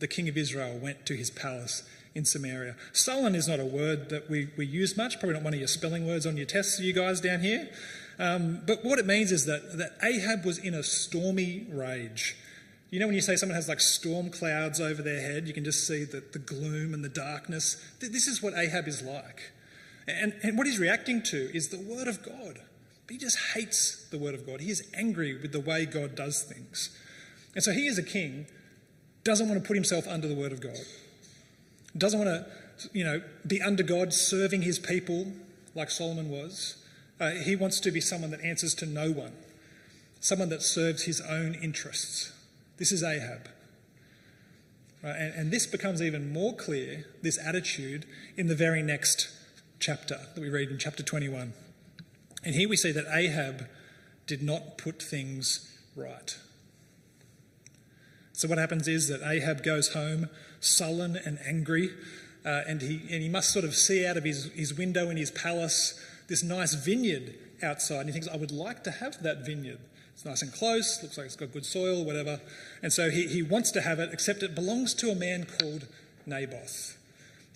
the 0.00 0.08
king 0.08 0.26
of 0.28 0.38
Israel 0.38 0.78
went 0.78 1.04
to 1.06 1.14
his 1.14 1.30
palace 1.30 1.88
in 2.14 2.24
Samaria. 2.24 2.74
Sullen 2.92 3.34
is 3.34 3.46
not 3.46 3.60
a 3.60 3.64
word 3.64 4.08
that 4.08 4.28
we, 4.30 4.48
we 4.56 4.64
use 4.64 4.96
much, 4.96 5.20
probably 5.20 5.34
not 5.34 5.42
one 5.42 5.52
of 5.52 5.58
your 5.58 5.68
spelling 5.68 6.06
words 6.06 6.26
on 6.26 6.38
your 6.38 6.46
tests, 6.46 6.80
you 6.80 6.94
guys 6.94 7.20
down 7.20 7.40
here. 7.40 7.68
Um, 8.18 8.62
but 8.66 8.82
what 8.84 8.98
it 8.98 9.06
means 9.06 9.30
is 9.30 9.44
that, 9.44 9.76
that 9.76 9.98
Ahab 10.02 10.46
was 10.46 10.58
in 10.58 10.72
a 10.72 10.82
stormy 10.82 11.66
rage. 11.70 12.36
You 12.90 13.00
know, 13.00 13.06
when 13.06 13.14
you 13.14 13.20
say 13.20 13.36
someone 13.36 13.54
has 13.54 13.68
like 13.68 13.80
storm 13.80 14.30
clouds 14.30 14.80
over 14.80 15.02
their 15.02 15.20
head, 15.20 15.46
you 15.46 15.52
can 15.52 15.62
just 15.64 15.86
see 15.86 16.04
the, 16.04 16.24
the 16.32 16.38
gloom 16.38 16.94
and 16.94 17.04
the 17.04 17.10
darkness. 17.10 17.76
This 18.00 18.26
is 18.26 18.42
what 18.42 18.54
Ahab 18.54 18.88
is 18.88 19.02
like. 19.02 19.52
And, 20.08 20.34
and 20.42 20.56
what 20.56 20.66
he's 20.66 20.78
reacting 20.78 21.22
to 21.24 21.54
is 21.54 21.68
the 21.68 21.78
word 21.78 22.08
of 22.08 22.22
God. 22.22 22.60
But 23.06 23.12
he 23.12 23.18
just 23.18 23.38
hates 23.54 24.08
the 24.10 24.18
word 24.18 24.34
of 24.34 24.46
God. 24.46 24.60
He 24.60 24.70
is 24.70 24.88
angry 24.94 25.34
with 25.40 25.52
the 25.52 25.60
way 25.60 25.86
God 25.86 26.14
does 26.14 26.42
things. 26.42 26.96
And 27.54 27.62
so 27.62 27.72
he, 27.72 27.88
as 27.88 27.98
a 27.98 28.02
king, 28.02 28.46
doesn't 29.24 29.48
want 29.48 29.62
to 29.62 29.66
put 29.66 29.76
himself 29.76 30.06
under 30.06 30.28
the 30.28 30.34
word 30.34 30.52
of 30.52 30.60
God 30.60 30.78
doesn't 31.98 32.18
want 32.18 32.30
to, 32.30 32.88
you 32.92 33.04
know, 33.04 33.22
be 33.46 33.62
under 33.62 33.82
God, 33.82 34.12
serving 34.12 34.62
his 34.62 34.78
people 34.78 35.32
like 35.74 35.90
Solomon 35.90 36.30
was. 36.30 36.82
Uh, 37.18 37.30
he 37.30 37.56
wants 37.56 37.80
to 37.80 37.90
be 37.90 38.00
someone 38.00 38.30
that 38.30 38.40
answers 38.42 38.74
to 38.76 38.86
no 38.86 39.10
one, 39.10 39.32
someone 40.20 40.48
that 40.50 40.62
serves 40.62 41.04
his 41.04 41.20
own 41.20 41.54
interests. 41.54 42.32
This 42.76 42.92
is 42.92 43.02
Ahab. 43.02 43.48
Right? 45.02 45.16
And, 45.16 45.34
and 45.34 45.50
this 45.50 45.66
becomes 45.66 46.02
even 46.02 46.32
more 46.32 46.54
clear, 46.54 47.06
this 47.22 47.38
attitude, 47.38 48.04
in 48.36 48.48
the 48.48 48.54
very 48.54 48.82
next 48.82 49.30
chapter 49.78 50.20
that 50.34 50.40
we 50.40 50.50
read 50.50 50.70
in 50.70 50.78
chapter 50.78 51.02
21. 51.02 51.52
And 52.46 52.54
here 52.54 52.68
we 52.68 52.76
see 52.76 52.92
that 52.92 53.06
Ahab 53.12 53.66
did 54.28 54.40
not 54.40 54.78
put 54.78 55.02
things 55.02 55.76
right. 55.96 56.38
So, 58.32 58.46
what 58.46 58.56
happens 58.56 58.86
is 58.86 59.08
that 59.08 59.20
Ahab 59.28 59.64
goes 59.64 59.94
home 59.94 60.28
sullen 60.60 61.16
and 61.16 61.40
angry, 61.44 61.90
uh, 62.44 62.62
and, 62.68 62.80
he, 62.82 63.00
and 63.10 63.20
he 63.20 63.28
must 63.28 63.52
sort 63.52 63.64
of 63.64 63.74
see 63.74 64.06
out 64.06 64.16
of 64.16 64.22
his, 64.22 64.44
his 64.52 64.72
window 64.72 65.10
in 65.10 65.16
his 65.16 65.32
palace 65.32 66.00
this 66.28 66.44
nice 66.44 66.74
vineyard 66.74 67.34
outside. 67.64 68.02
And 68.02 68.10
he 68.10 68.12
thinks, 68.12 68.28
I 68.28 68.36
would 68.36 68.52
like 68.52 68.84
to 68.84 68.92
have 68.92 69.20
that 69.24 69.44
vineyard. 69.44 69.80
It's 70.14 70.24
nice 70.24 70.42
and 70.42 70.52
close, 70.52 71.02
looks 71.02 71.18
like 71.18 71.26
it's 71.26 71.34
got 71.34 71.50
good 71.50 71.66
soil, 71.66 72.04
whatever. 72.04 72.40
And 72.80 72.92
so 72.92 73.10
he, 73.10 73.26
he 73.26 73.42
wants 73.42 73.72
to 73.72 73.80
have 73.80 73.98
it, 73.98 74.10
except 74.12 74.44
it 74.44 74.54
belongs 74.54 74.94
to 74.94 75.10
a 75.10 75.16
man 75.16 75.46
called 75.58 75.88
Naboth. 76.26 76.96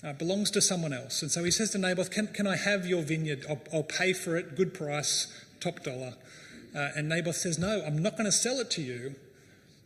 Uh, 0.02 0.14
belongs 0.14 0.50
to 0.50 0.62
someone 0.62 0.94
else. 0.94 1.20
And 1.20 1.30
so 1.30 1.44
he 1.44 1.50
says 1.50 1.72
to 1.72 1.78
Naboth, 1.78 2.10
Can, 2.10 2.28
can 2.28 2.46
I 2.46 2.56
have 2.56 2.86
your 2.86 3.02
vineyard? 3.02 3.44
I'll, 3.48 3.60
I'll 3.72 3.82
pay 3.82 4.14
for 4.14 4.34
it, 4.34 4.56
good 4.56 4.72
price, 4.72 5.26
top 5.60 5.82
dollar. 5.82 6.14
Uh, 6.74 6.88
and 6.96 7.06
Naboth 7.06 7.36
says, 7.36 7.58
No, 7.58 7.82
I'm 7.84 8.00
not 8.00 8.12
going 8.12 8.24
to 8.24 8.32
sell 8.32 8.60
it 8.60 8.70
to 8.72 8.82
you 8.82 9.14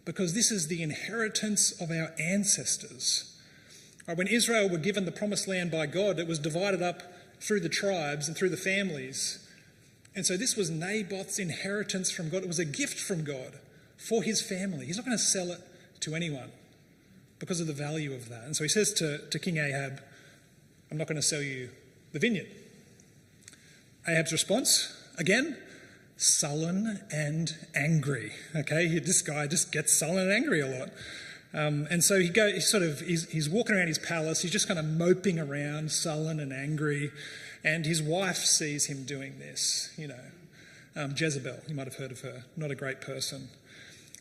because 0.04 0.32
this 0.32 0.52
is 0.52 0.68
the 0.68 0.82
inheritance 0.84 1.72
of 1.80 1.90
our 1.90 2.12
ancestors. 2.20 3.36
Right, 4.06 4.16
when 4.16 4.28
Israel 4.28 4.68
were 4.68 4.78
given 4.78 5.04
the 5.04 5.12
promised 5.12 5.48
land 5.48 5.72
by 5.72 5.86
God, 5.86 6.20
it 6.20 6.28
was 6.28 6.38
divided 6.38 6.82
up 6.82 7.02
through 7.40 7.60
the 7.60 7.68
tribes 7.68 8.28
and 8.28 8.36
through 8.36 8.50
the 8.50 8.56
families. 8.56 9.44
And 10.14 10.24
so 10.24 10.36
this 10.36 10.56
was 10.56 10.70
Naboth's 10.70 11.40
inheritance 11.40 12.12
from 12.12 12.28
God. 12.28 12.42
It 12.42 12.48
was 12.48 12.60
a 12.60 12.64
gift 12.64 13.00
from 13.00 13.24
God 13.24 13.58
for 13.96 14.22
his 14.22 14.40
family. 14.40 14.86
He's 14.86 14.96
not 14.96 15.06
going 15.06 15.16
to 15.16 15.22
sell 15.22 15.50
it 15.50 15.60
to 16.00 16.14
anyone 16.14 16.52
because 17.44 17.60
of 17.60 17.66
the 17.66 17.74
value 17.74 18.14
of 18.14 18.30
that. 18.30 18.44
And 18.44 18.56
so 18.56 18.64
he 18.64 18.70
says 18.70 18.94
to, 18.94 19.18
to 19.18 19.38
King 19.38 19.58
Ahab, 19.58 20.00
I'm 20.90 20.96
not 20.96 21.06
going 21.06 21.16
to 21.16 21.22
sell 21.22 21.42
you 21.42 21.68
the 22.12 22.18
vineyard. 22.18 22.46
Ahab's 24.08 24.32
response, 24.32 24.90
again, 25.18 25.54
sullen 26.16 27.02
and 27.12 27.54
angry. 27.74 28.32
Okay, 28.56 28.98
this 28.98 29.20
guy 29.20 29.46
just 29.46 29.72
gets 29.72 29.92
sullen 29.92 30.30
and 30.30 30.32
angry 30.32 30.62
a 30.62 30.66
lot. 30.66 30.88
Um, 31.52 31.86
and 31.90 32.02
so 32.02 32.18
he 32.18 32.30
go, 32.30 32.50
he's 32.50 32.66
sort 32.66 32.82
of, 32.82 33.00
he's, 33.00 33.30
he's 33.30 33.50
walking 33.50 33.76
around 33.76 33.88
his 33.88 33.98
palace, 33.98 34.40
he's 34.40 34.50
just 34.50 34.66
kind 34.66 34.80
of 34.80 34.86
moping 34.86 35.38
around, 35.38 35.92
sullen 35.92 36.40
and 36.40 36.50
angry. 36.50 37.12
And 37.62 37.84
his 37.84 38.02
wife 38.02 38.38
sees 38.38 38.86
him 38.86 39.04
doing 39.04 39.38
this, 39.38 39.92
you 39.98 40.08
know. 40.08 40.24
Um, 40.96 41.14
Jezebel, 41.14 41.58
you 41.68 41.74
might 41.74 41.88
have 41.88 41.96
heard 41.96 42.10
of 42.10 42.22
her, 42.22 42.44
not 42.56 42.70
a 42.70 42.74
great 42.74 43.02
person. 43.02 43.50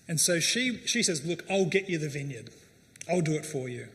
And 0.09 0.19
so 0.19 0.41
she, 0.41 0.81
she 0.85 1.03
says, 1.03 1.25
Look, 1.25 1.45
I'll 1.49 1.65
get 1.65 1.87
you 1.87 1.97
the 1.97 2.09
vineyard, 2.09 2.49
I'll 3.09 3.21
do 3.21 3.33
it 3.33 3.45
for 3.45 3.67
you. 3.67 3.87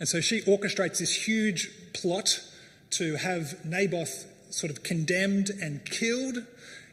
And 0.00 0.08
so 0.08 0.20
she 0.20 0.40
orchestrates 0.42 0.98
this 0.98 1.26
huge 1.26 1.70
plot 1.92 2.40
to 2.90 3.16
have 3.16 3.64
Naboth 3.64 4.26
sort 4.50 4.70
of 4.70 4.82
condemned 4.82 5.50
and 5.50 5.84
killed, 5.84 6.38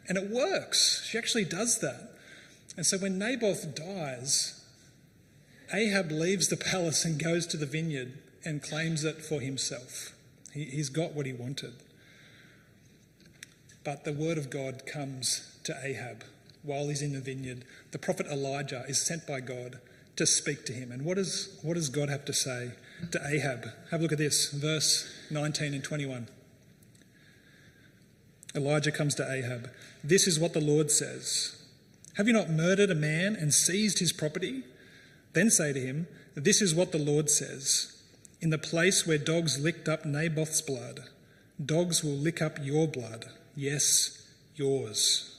and 0.07 0.17
it 0.17 0.29
works. 0.29 1.05
She 1.07 1.17
actually 1.17 1.45
does 1.45 1.79
that. 1.79 2.11
And 2.75 2.85
so 2.85 2.97
when 2.97 3.17
Naboth 3.17 3.75
dies, 3.75 4.61
Ahab 5.73 6.11
leaves 6.11 6.49
the 6.49 6.57
palace 6.71 7.05
and 7.05 7.21
goes 7.21 7.47
to 7.47 7.57
the 7.57 7.65
vineyard 7.65 8.13
and 8.43 8.61
claims 8.61 9.03
it 9.03 9.23
for 9.23 9.39
himself. 9.39 10.13
He, 10.53 10.65
he's 10.65 10.89
got 10.89 11.13
what 11.13 11.25
he 11.25 11.33
wanted. 11.33 11.73
But 13.83 14.03
the 14.03 14.13
word 14.13 14.37
of 14.37 14.49
God 14.49 14.85
comes 14.85 15.57
to 15.63 15.77
Ahab 15.83 16.23
while 16.63 16.87
he's 16.87 17.01
in 17.01 17.13
the 17.13 17.19
vineyard. 17.19 17.63
The 17.91 17.99
prophet 17.99 18.25
Elijah 18.27 18.83
is 18.87 19.01
sent 19.01 19.27
by 19.27 19.39
God 19.39 19.79
to 20.15 20.25
speak 20.25 20.65
to 20.65 20.73
him. 20.73 20.91
And 20.91 21.03
what 21.03 21.17
does, 21.17 21.57
what 21.61 21.73
does 21.73 21.89
God 21.89 22.09
have 22.09 22.25
to 22.25 22.33
say 22.33 22.71
to 23.11 23.21
Ahab? 23.25 23.65
Have 23.91 23.99
a 23.99 24.03
look 24.03 24.11
at 24.11 24.17
this, 24.17 24.51
verse 24.51 25.11
19 25.29 25.73
and 25.73 25.83
21. 25.83 26.27
Elijah 28.55 28.91
comes 28.91 29.15
to 29.15 29.29
Ahab. 29.29 29.69
This 30.03 30.27
is 30.27 30.39
what 30.39 30.53
the 30.53 30.61
Lord 30.61 30.89
says 30.89 31.61
Have 32.15 32.27
you 32.27 32.33
not 32.33 32.49
murdered 32.49 32.89
a 32.89 32.95
man 32.95 33.35
and 33.35 33.53
seized 33.53 33.99
his 33.99 34.13
property? 34.13 34.63
Then 35.33 35.49
say 35.49 35.73
to 35.73 35.79
him, 35.79 36.07
This 36.35 36.61
is 36.61 36.73
what 36.73 36.93
the 36.93 36.97
Lord 36.97 37.29
says 37.29 38.01
In 38.41 38.51
the 38.51 38.57
place 38.57 39.05
where 39.05 39.17
dogs 39.17 39.59
licked 39.59 39.89
up 39.89 40.05
Naboth's 40.05 40.61
blood, 40.61 41.01
dogs 41.63 42.03
will 42.03 42.11
lick 42.11 42.41
up 42.41 42.57
your 42.61 42.87
blood. 42.87 43.25
Yes, 43.55 44.25
yours. 44.55 45.34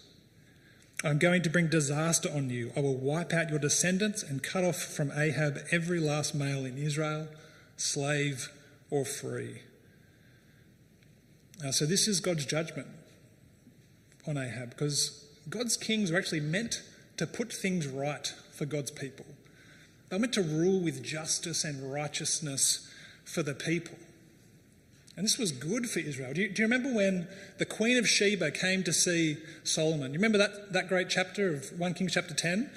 I'm 1.06 1.18
going 1.18 1.42
to 1.42 1.50
bring 1.50 1.68
disaster 1.68 2.28
on 2.34 2.50
you. 2.50 2.72
I 2.76 2.80
will 2.80 2.96
wipe 2.96 3.32
out 3.32 3.48
your 3.48 3.60
descendants 3.60 4.25
and 4.25 4.42
cut 4.42 4.64
off 4.64 4.76
from 4.76 5.12
Ahab 5.12 5.60
every 5.70 6.00
last 6.00 6.34
male 6.34 6.64
in 6.64 6.76
Israel, 6.76 7.28
slave 7.76 8.50
or 8.90 9.04
free. 9.04 9.62
Uh, 11.64 11.70
so, 11.70 11.86
this 11.86 12.08
is 12.08 12.18
God's 12.18 12.44
judgment 12.44 12.88
on 14.26 14.36
Ahab 14.36 14.70
because 14.70 15.25
God's 15.48 15.76
kings 15.76 16.10
were 16.10 16.18
actually 16.18 16.40
meant 16.40 16.82
to 17.18 17.26
put 17.26 17.52
things 17.52 17.86
right 17.86 18.34
for 18.52 18.66
God's 18.66 18.90
people. 18.90 19.26
They 20.08 20.16
were 20.16 20.20
meant 20.20 20.34
to 20.34 20.42
rule 20.42 20.80
with 20.80 21.04
justice 21.04 21.62
and 21.62 21.92
righteousness 21.92 22.90
for 23.25 23.44
the 23.44 23.54
people. 23.54 23.96
And 25.16 25.25
this 25.25 25.38
was 25.38 25.50
good 25.50 25.88
for 25.88 25.99
Israel. 25.99 26.35
Do 26.35 26.42
you, 26.42 26.49
do 26.50 26.61
you, 26.61 26.68
remember 26.68 26.92
when 26.92 27.26
the 27.58 27.64
Queen 27.64 27.96
of 27.96 28.06
Sheba 28.06 28.50
came 28.50 28.82
to 28.82 28.92
see 28.92 29.38
Solomon? 29.64 30.12
You 30.12 30.18
remember 30.18 30.37
that, 30.37 30.75
that 30.75 30.88
great 30.88 31.08
chapter 31.08 31.54
of 31.54 31.78
1 31.78 31.94
Kings 31.94 32.12
chapter 32.12 32.35
10? 32.35 32.70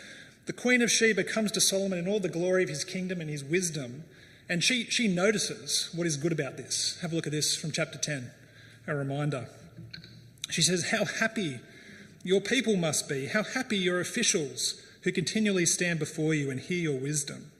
The 0.45 0.53
Queen 0.53 0.81
of 0.81 0.89
Sheba 0.89 1.25
comes 1.25 1.51
to 1.51 1.61
Solomon 1.61 1.99
in 1.99 2.07
all 2.07 2.21
the 2.21 2.29
glory 2.29 2.63
of 2.63 2.69
his 2.69 2.85
kingdom 2.85 3.19
and 3.19 3.29
his 3.29 3.43
wisdom, 3.43 4.05
and 4.47 4.63
she, 4.63 4.85
she 4.85 5.07
notices 5.07 5.89
what 5.93 6.07
is 6.07 6.15
good 6.15 6.31
about 6.31 6.55
this. 6.55 6.97
Have 7.01 7.11
a 7.11 7.15
look 7.15 7.27
at 7.27 7.33
this 7.33 7.55
from 7.57 7.71
chapter 7.71 7.97
10, 7.97 8.31
a 8.87 8.95
reminder. 8.95 9.47
She 10.49 10.61
says, 10.61 10.91
How 10.91 11.05
happy 11.05 11.59
your 12.23 12.41
people 12.41 12.77
must 12.77 13.07
be, 13.09 13.27
how 13.27 13.43
happy 13.43 13.77
your 13.77 13.99
officials 13.99 14.81
who 15.03 15.11
continually 15.11 15.65
stand 15.65 15.99
before 15.99 16.33
you 16.33 16.49
and 16.49 16.59
hear 16.59 16.79
your 16.79 16.99
wisdom. 16.99 17.51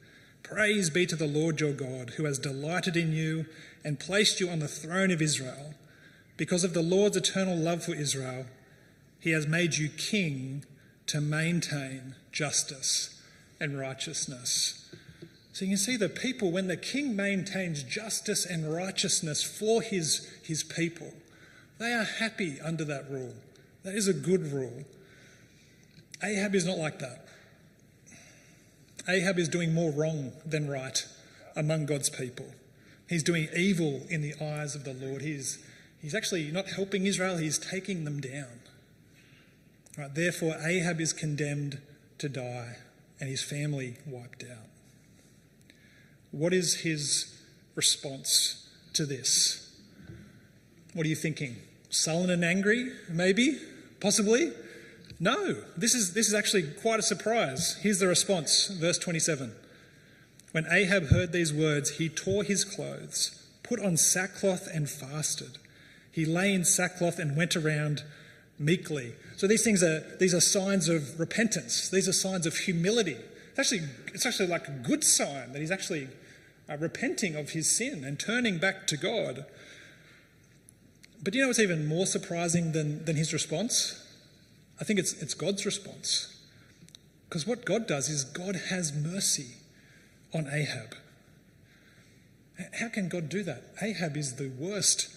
Praise 0.44 0.90
be 0.90 1.06
to 1.06 1.16
the 1.16 1.28
Lord 1.28 1.60
your 1.60 1.74
God, 1.74 2.12
who 2.12 2.26
has 2.26 2.40
delighted 2.40 2.98
in 2.98 3.14
you 3.14 3.46
and 3.84 4.00
placed 4.00 4.40
you 4.40 4.50
on 4.50 4.60
the 4.60 4.68
throne 4.68 5.12
of 5.12 5.22
Israel. 5.22 5.74
Because 6.38 6.64
of 6.64 6.74
the 6.74 6.82
Lord's 6.82 7.18
eternal 7.18 7.56
love 7.56 7.84
for 7.84 7.94
Israel, 7.94 8.46
he 9.20 9.32
has 9.32 9.48
made 9.48 9.76
you 9.76 9.90
king 9.90 10.64
to 11.08 11.22
maintain 11.22 12.16
justice 12.32 13.22
and 13.60 13.78
righteousness. 13.78 14.90
So 15.54 15.66
you 15.66 15.72
can 15.72 15.78
see 15.78 15.98
the 15.98 16.10
people, 16.10 16.52
when 16.52 16.68
the 16.68 16.78
king 16.78 17.16
maintains 17.16 17.84
justice 17.84 18.46
and 18.46 18.74
righteousness 18.74 19.44
for 19.44 19.82
his, 19.82 20.30
his 20.44 20.64
people, 20.64 21.14
they 21.80 21.94
are 21.94 22.06
happy 22.06 22.62
under 22.62 22.86
that 22.86 23.10
rule. 23.10 23.34
That 23.84 23.96
is 23.96 24.08
a 24.08 24.14
good 24.14 24.52
rule. 24.52 24.86
Ahab 26.24 26.56
is 26.56 26.66
not 26.66 26.78
like 26.78 27.00
that. 27.00 27.26
Ahab 29.10 29.40
is 29.40 29.50
doing 29.50 29.74
more 29.74 29.92
wrong 29.92 30.32
than 30.46 30.70
right 30.70 31.06
among 31.56 31.86
God's 31.86 32.10
people. 32.10 32.46
He's 33.08 33.24
doing 33.24 33.50
evil 33.56 34.02
in 34.10 34.22
the 34.22 34.36
eyes 34.40 34.76
of 34.76 34.84
the 34.84 34.94
Lord. 34.94 35.22
He's, 35.22 35.66
he's 36.02 36.14
actually 36.14 36.52
not 36.52 36.68
helping 36.68 37.06
Israel, 37.06 37.38
he's 37.38 37.58
taking 37.58 38.06
them 38.06 38.22
down. 38.22 38.62
Right, 39.98 40.14
therefore, 40.14 40.56
Ahab 40.64 41.02
is 41.02 41.12
condemned 41.12 41.80
to 42.20 42.30
die 42.30 42.78
and 43.20 43.30
his 43.30 43.42
family 43.42 43.98
wiped 44.06 44.44
out. 44.44 44.68
What 46.32 46.54
is 46.54 46.82
his 46.82 47.36
response 47.76 48.70
to 48.94 49.06
this? 49.06 49.76
What 50.94 51.06
are 51.06 51.10
you 51.10 51.16
thinking? 51.16 51.58
sullen 51.90 52.30
and 52.30 52.46
angry, 52.46 52.92
maybe, 53.10 53.60
possibly. 54.00 54.52
No, 55.20 55.64
this 55.76 55.94
is, 55.94 56.14
this 56.14 56.28
is 56.28 56.34
actually 56.34 56.64
quite 56.64 57.00
a 57.00 57.04
surprise. 57.04 57.78
Here's 57.82 58.00
the 58.00 58.08
response, 58.08 58.68
verse 58.68 58.98
27. 58.98 59.54
When 60.52 60.66
Ahab 60.72 61.08
heard 61.08 61.32
these 61.32 61.54
words, 61.54 61.98
he 61.98 62.10
tore 62.10 62.44
his 62.44 62.64
clothes, 62.64 63.48
put 63.62 63.84
on 63.84 63.98
sackcloth, 63.98 64.68
and 64.74 64.90
fasted. 64.90 65.58
He 66.12 66.26
lay 66.26 66.54
in 66.54 66.64
sackcloth 66.64 67.20
and 67.20 67.36
went 67.36 67.56
around 67.56 68.04
meekly. 68.58 69.14
So 69.38 69.46
these 69.46 69.64
things 69.64 69.84
are 69.84 70.04
these 70.20 70.34
are 70.34 70.42
signs 70.42 70.90
of 70.90 71.20
repentance. 71.20 71.90
These 71.90 72.10
are 72.10 72.14
signs 72.14 72.46
of 72.46 72.56
humility. 72.56 73.18
It's 73.52 73.60
actually 73.60 73.82
it's 74.14 74.26
actually 74.26 74.48
like 74.48 74.68
a 74.68 74.72
good 74.72 75.04
sign 75.04 75.54
that 75.54 75.60
he's 75.60 75.72
actually 75.72 76.08
uh, 76.70 76.78
repenting 76.78 77.36
of 77.36 77.52
his 77.52 77.70
sin 77.70 78.04
and 78.04 78.20
turning 78.20 78.58
back 78.58 78.88
to 78.88 78.98
God. 78.98 79.46
But 81.22 81.36
you 81.36 81.42
know 81.42 81.48
what's 81.48 81.60
even 81.60 81.86
more 81.86 82.06
surprising 82.06 82.72
than, 82.72 83.06
than 83.06 83.18
his 83.18 83.34
response? 83.34 84.09
I 84.80 84.84
think 84.84 85.00
it's, 85.00 85.14
it's 85.14 85.34
God's 85.34 85.66
response. 85.66 86.36
Because 87.28 87.46
what 87.46 87.66
God 87.66 87.86
does 87.88 88.10
is 88.10 88.24
God 88.24 88.56
has 88.70 88.94
mercy 88.94 89.58
on 90.34 90.48
Ahab. 90.52 90.96
How 92.80 92.90
can 92.90 93.08
God 93.08 93.30
do 93.30 93.44
that? 93.44 93.64
Ahab 93.82 94.18
is 94.18 94.36
the 94.36 94.50
worst 94.50 95.16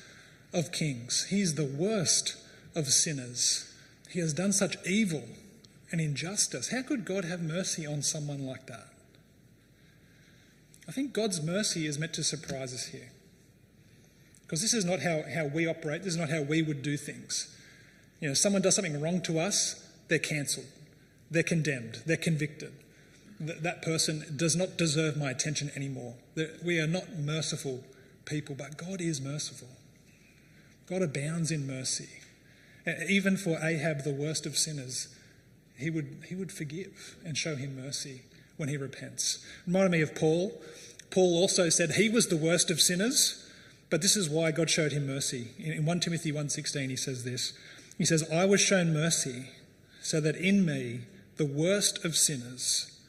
of 0.52 0.72
kings, 0.72 1.26
he's 1.30 1.54
the 1.54 1.64
worst 1.64 2.36
of 2.74 2.86
sinners. 2.88 3.68
He 4.10 4.20
has 4.20 4.34
done 4.34 4.52
such 4.52 4.76
evil 4.86 5.24
and 5.90 6.00
injustice. 6.00 6.70
How 6.70 6.82
could 6.82 7.06
God 7.06 7.24
have 7.24 7.40
mercy 7.40 7.86
on 7.86 8.02
someone 8.02 8.46
like 8.46 8.66
that? 8.66 8.88
I 10.86 10.92
think 10.92 11.14
God's 11.14 11.42
mercy 11.42 11.86
is 11.86 11.98
meant 11.98 12.12
to 12.14 12.24
surprise 12.24 12.74
us 12.74 12.88
here. 12.88 13.10
Because 14.42 14.60
this 14.60 14.74
is 14.74 14.84
not 14.84 15.00
how, 15.00 15.22
how 15.34 15.46
we 15.46 15.66
operate, 15.66 16.02
this 16.02 16.12
is 16.12 16.20
not 16.20 16.28
how 16.28 16.42
we 16.42 16.60
would 16.60 16.82
do 16.82 16.98
things. 16.98 17.56
You 18.22 18.28
know, 18.28 18.34
someone 18.34 18.62
does 18.62 18.76
something 18.76 19.00
wrong 19.00 19.20
to 19.22 19.40
us, 19.40 19.84
they're 20.06 20.20
cancelled, 20.20 20.68
they're 21.28 21.42
condemned, 21.42 22.02
they're 22.06 22.16
convicted. 22.16 22.72
Th- 23.44 23.58
that 23.58 23.82
person 23.82 24.24
does 24.36 24.54
not 24.54 24.78
deserve 24.78 25.16
my 25.16 25.32
attention 25.32 25.72
anymore. 25.74 26.14
We 26.64 26.78
are 26.78 26.86
not 26.86 27.18
merciful 27.18 27.82
people, 28.24 28.54
but 28.54 28.76
God 28.76 29.00
is 29.00 29.20
merciful. 29.20 29.66
God 30.88 31.02
abounds 31.02 31.50
in 31.50 31.66
mercy. 31.66 32.10
Even 33.08 33.36
for 33.36 33.58
Ahab, 33.60 34.04
the 34.04 34.14
worst 34.14 34.46
of 34.46 34.56
sinners, 34.56 35.08
he 35.76 35.90
would, 35.90 36.22
he 36.28 36.36
would 36.36 36.52
forgive 36.52 37.16
and 37.24 37.36
show 37.36 37.56
him 37.56 37.82
mercy 37.82 38.22
when 38.56 38.68
he 38.68 38.76
repents. 38.76 39.44
Reminded 39.66 39.90
me 39.90 40.00
of 40.00 40.14
Paul. 40.14 40.62
Paul 41.10 41.36
also 41.36 41.70
said 41.70 41.92
he 41.92 42.08
was 42.08 42.28
the 42.28 42.36
worst 42.36 42.70
of 42.70 42.80
sinners, 42.80 43.50
but 43.90 44.00
this 44.00 44.14
is 44.14 44.30
why 44.30 44.52
God 44.52 44.70
showed 44.70 44.92
him 44.92 45.08
mercy. 45.08 45.48
In 45.58 45.84
1 45.84 45.98
Timothy 45.98 46.30
1.16 46.30 46.88
he 46.88 46.96
says 46.96 47.24
this. 47.24 47.52
He 47.98 48.04
says, 48.04 48.28
I 48.30 48.44
was 48.44 48.60
shown 48.60 48.92
mercy 48.92 49.50
so 50.00 50.20
that 50.20 50.36
in 50.36 50.64
me, 50.64 51.02
the 51.36 51.46
worst 51.46 52.04
of 52.04 52.16
sinners, 52.16 53.00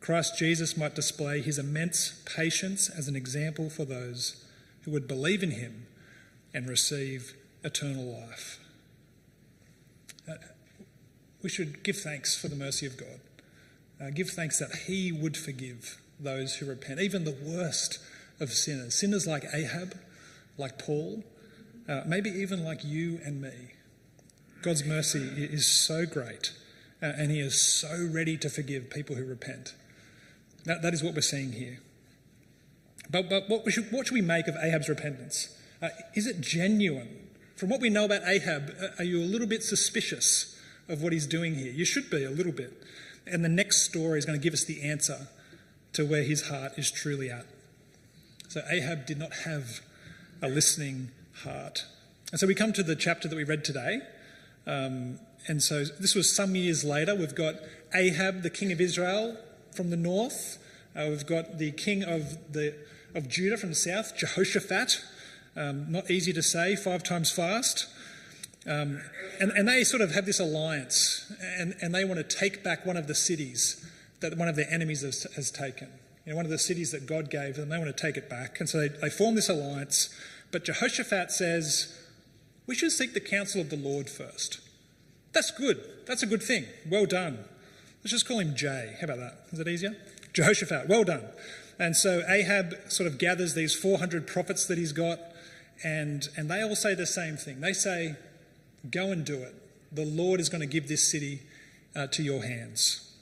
Christ 0.00 0.38
Jesus 0.38 0.76
might 0.76 0.94
display 0.94 1.40
his 1.40 1.58
immense 1.58 2.22
patience 2.24 2.88
as 2.88 3.08
an 3.08 3.16
example 3.16 3.68
for 3.68 3.84
those 3.84 4.44
who 4.82 4.90
would 4.92 5.08
believe 5.08 5.42
in 5.42 5.50
him 5.50 5.86
and 6.54 6.68
receive 6.68 7.34
eternal 7.62 8.04
life. 8.04 8.60
Uh, 10.28 10.34
we 11.42 11.48
should 11.48 11.82
give 11.82 11.96
thanks 11.96 12.36
for 12.36 12.48
the 12.48 12.56
mercy 12.56 12.86
of 12.86 12.96
God. 12.96 13.20
Uh, 14.00 14.10
give 14.10 14.30
thanks 14.30 14.58
that 14.58 14.74
he 14.86 15.10
would 15.10 15.36
forgive 15.36 16.00
those 16.20 16.56
who 16.56 16.66
repent, 16.66 17.00
even 17.00 17.24
the 17.24 17.36
worst 17.42 17.98
of 18.40 18.50
sinners. 18.50 18.94
Sinners 18.94 19.26
like 19.26 19.44
Ahab, 19.52 19.98
like 20.56 20.78
Paul, 20.78 21.24
uh, 21.88 22.02
maybe 22.06 22.30
even 22.30 22.64
like 22.64 22.84
you 22.84 23.20
and 23.24 23.40
me. 23.40 23.72
God's 24.62 24.84
mercy 24.84 25.20
is 25.20 25.66
so 25.66 26.04
great, 26.06 26.52
uh, 27.02 27.06
and 27.16 27.30
he 27.30 27.40
is 27.40 27.60
so 27.60 28.08
ready 28.10 28.36
to 28.38 28.48
forgive 28.48 28.90
people 28.90 29.16
who 29.16 29.24
repent. 29.24 29.74
That, 30.64 30.82
that 30.82 30.92
is 30.94 31.02
what 31.02 31.14
we're 31.14 31.20
seeing 31.20 31.52
here. 31.52 31.78
But, 33.10 33.30
but 33.30 33.48
what, 33.48 33.70
should, 33.72 33.90
what 33.90 34.06
should 34.06 34.14
we 34.14 34.20
make 34.20 34.48
of 34.48 34.56
Ahab's 34.56 34.88
repentance? 34.88 35.56
Uh, 35.80 35.88
is 36.14 36.26
it 36.26 36.40
genuine? 36.40 37.28
From 37.56 37.70
what 37.70 37.80
we 37.80 37.88
know 37.88 38.04
about 38.04 38.22
Ahab, 38.26 38.74
uh, 38.80 38.88
are 38.98 39.04
you 39.04 39.20
a 39.20 39.24
little 39.24 39.46
bit 39.46 39.62
suspicious 39.62 40.60
of 40.88 41.02
what 41.02 41.12
he's 41.12 41.26
doing 41.26 41.54
here? 41.54 41.72
You 41.72 41.84
should 41.84 42.10
be 42.10 42.24
a 42.24 42.30
little 42.30 42.52
bit. 42.52 42.72
And 43.26 43.44
the 43.44 43.48
next 43.48 43.82
story 43.82 44.18
is 44.18 44.24
going 44.24 44.38
to 44.38 44.42
give 44.42 44.54
us 44.54 44.64
the 44.64 44.82
answer 44.82 45.28
to 45.92 46.04
where 46.04 46.22
his 46.22 46.48
heart 46.48 46.72
is 46.76 46.90
truly 46.90 47.30
at. 47.30 47.46
So 48.48 48.62
Ahab 48.70 49.06
did 49.06 49.18
not 49.18 49.32
have 49.44 49.80
a 50.42 50.48
listening 50.48 51.10
heart. 51.42 51.84
And 52.30 52.40
so 52.40 52.46
we 52.46 52.54
come 52.54 52.72
to 52.74 52.82
the 52.82 52.96
chapter 52.96 53.28
that 53.28 53.36
we 53.36 53.44
read 53.44 53.64
today. 53.64 54.00
Um, 54.68 55.18
and 55.48 55.62
so 55.62 55.84
this 55.84 56.14
was 56.14 56.34
some 56.34 56.54
years 56.54 56.84
later. 56.84 57.14
We've 57.14 57.34
got 57.34 57.54
Ahab, 57.94 58.42
the 58.42 58.50
king 58.50 58.70
of 58.70 58.80
Israel, 58.80 59.36
from 59.74 59.90
the 59.90 59.96
north. 59.96 60.58
Uh, 60.94 61.06
we've 61.08 61.26
got 61.26 61.58
the 61.58 61.72
king 61.72 62.04
of, 62.04 62.52
the, 62.52 62.74
of 63.14 63.28
Judah 63.28 63.56
from 63.56 63.70
the 63.70 63.74
south, 63.74 64.16
Jehoshaphat. 64.16 65.02
Um, 65.56 65.90
not 65.90 66.10
easy 66.10 66.32
to 66.34 66.42
say, 66.42 66.76
five 66.76 67.02
times 67.02 67.32
fast. 67.32 67.86
Um, 68.66 69.00
and, 69.40 69.50
and 69.52 69.66
they 69.66 69.82
sort 69.84 70.02
of 70.02 70.12
have 70.12 70.26
this 70.26 70.38
alliance, 70.38 71.32
and, 71.58 71.74
and 71.80 71.94
they 71.94 72.04
want 72.04 72.18
to 72.18 72.36
take 72.36 72.62
back 72.62 72.84
one 72.84 72.96
of 72.96 73.06
the 73.06 73.14
cities 73.14 73.84
that 74.20 74.36
one 74.36 74.48
of 74.48 74.56
their 74.56 74.70
enemies 74.70 75.02
has, 75.02 75.26
has 75.34 75.50
taken. 75.50 75.88
You 76.26 76.32
know, 76.32 76.36
one 76.36 76.44
of 76.44 76.50
the 76.50 76.58
cities 76.58 76.90
that 76.90 77.06
God 77.06 77.30
gave 77.30 77.56
them, 77.56 77.70
they 77.70 77.78
want 77.78 77.96
to 77.96 78.02
take 78.02 78.16
it 78.16 78.28
back. 78.28 78.60
And 78.60 78.68
so 78.68 78.80
they, 78.80 78.88
they 78.88 79.08
form 79.08 79.34
this 79.34 79.48
alliance. 79.48 80.10
But 80.50 80.64
Jehoshaphat 80.64 81.30
says, 81.30 81.96
We 82.68 82.74
should 82.74 82.92
seek 82.92 83.14
the 83.14 83.20
counsel 83.20 83.62
of 83.62 83.70
the 83.70 83.76
Lord 83.76 84.10
first. 84.10 84.60
That's 85.32 85.50
good. 85.50 85.82
That's 86.06 86.22
a 86.22 86.26
good 86.26 86.42
thing. 86.42 86.66
Well 86.88 87.06
done. 87.06 87.38
Let's 88.00 88.10
just 88.10 88.28
call 88.28 88.40
him 88.40 88.54
Jay. 88.54 88.94
How 89.00 89.06
about 89.06 89.18
that? 89.18 89.38
Is 89.50 89.58
that 89.58 89.66
easier? 89.66 89.96
Jehoshaphat. 90.34 90.86
Well 90.86 91.02
done. 91.02 91.24
And 91.78 91.96
so 91.96 92.22
Ahab 92.28 92.74
sort 92.88 93.06
of 93.06 93.18
gathers 93.18 93.54
these 93.54 93.74
400 93.74 94.26
prophets 94.26 94.66
that 94.66 94.76
he's 94.76 94.92
got, 94.92 95.18
and, 95.82 96.28
and 96.36 96.50
they 96.50 96.62
all 96.62 96.76
say 96.76 96.94
the 96.94 97.06
same 97.06 97.36
thing. 97.38 97.60
They 97.60 97.72
say, 97.72 98.16
Go 98.90 99.10
and 99.12 99.24
do 99.24 99.36
it. 99.36 99.54
The 99.90 100.04
Lord 100.04 100.38
is 100.38 100.50
going 100.50 100.60
to 100.60 100.66
give 100.66 100.88
this 100.88 101.10
city 101.10 101.40
uh, 101.96 102.06
to 102.08 102.22
your 102.22 102.44
hands. 102.44 103.12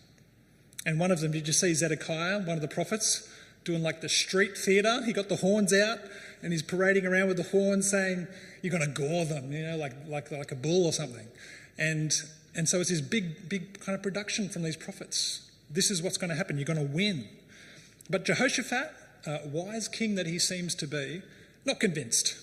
And 0.85 0.98
one 0.98 1.12
of 1.12 1.20
them, 1.20 1.30
did 1.30 1.46
you 1.46 1.52
see 1.52 1.72
Zedekiah, 1.72 2.40
one 2.40 2.56
of 2.56 2.62
the 2.62 2.68
prophets, 2.68 3.28
doing 3.66 3.83
like 3.83 4.00
the 4.00 4.09
street 4.09 4.57
theatre? 4.57 5.02
He 5.05 5.12
got 5.12 5.29
the 5.29 5.37
horns 5.37 5.74
out 5.74 5.98
and 6.42 6.52
he's 6.52 6.62
parading 6.62 7.05
around 7.05 7.29
with 7.29 7.37
the 7.37 7.42
horns 7.42 7.90
saying, 7.90 8.26
You're 8.62 8.70
going 8.70 8.94
to 8.94 9.00
gore 9.00 9.26
them, 9.26 9.52
you 9.52 9.62
know, 9.66 9.76
like, 9.76 9.92
like, 10.07 10.31
like 10.31 10.52
a 10.52 10.57
bull 10.57 10.87
or 10.87 10.92
something. 10.92 11.26
And, 11.76 12.14
and 12.55 12.68
so 12.68 12.81
it's 12.81 12.88
this 12.88 13.02
big, 13.02 13.48
big 13.48 13.81
kind 13.81 13.94
of 13.94 14.02
production 14.02 14.48
from 14.48 14.62
these 14.62 14.76
prophets. 14.76 15.50
This 15.68 15.90
is 15.90 16.02
what's 16.02 16.16
going 16.16 16.31
to 16.31 16.37
happen. 16.37 16.57
You're 16.57 16.64
going 16.64 16.79
to 16.79 16.94
win. 16.94 17.29
But 18.09 18.24
Jehoshaphat, 18.24 18.92
uh, 19.26 19.38
wise 19.46 19.88
king 19.88 20.14
that 20.14 20.26
he 20.26 20.38
seems 20.38 20.74
to 20.76 20.87
be, 20.87 21.22
not 21.64 21.81
convinced. 21.81 22.38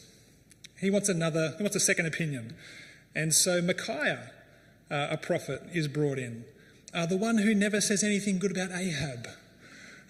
He 0.80 0.92
wants 0.92 1.08
another, 1.08 1.54
he 1.58 1.64
wants 1.64 1.78
a 1.78 1.80
second 1.80 2.06
opinion. 2.06 2.56
And 3.16 3.34
so 3.34 3.62
Micaiah, 3.62 4.32
uh, 4.92 5.08
a 5.12 5.18
prophet, 5.18 5.62
is 5.74 5.88
brought 5.88 6.20
in. 6.20 6.44
Uh, 6.94 7.06
the 7.06 7.18
one 7.18 7.38
who 7.38 7.56
never 7.56 7.80
says 7.80 8.04
anything 8.04 8.38
good 8.38 8.52
about 8.52 8.72
Ahab. 8.72 9.28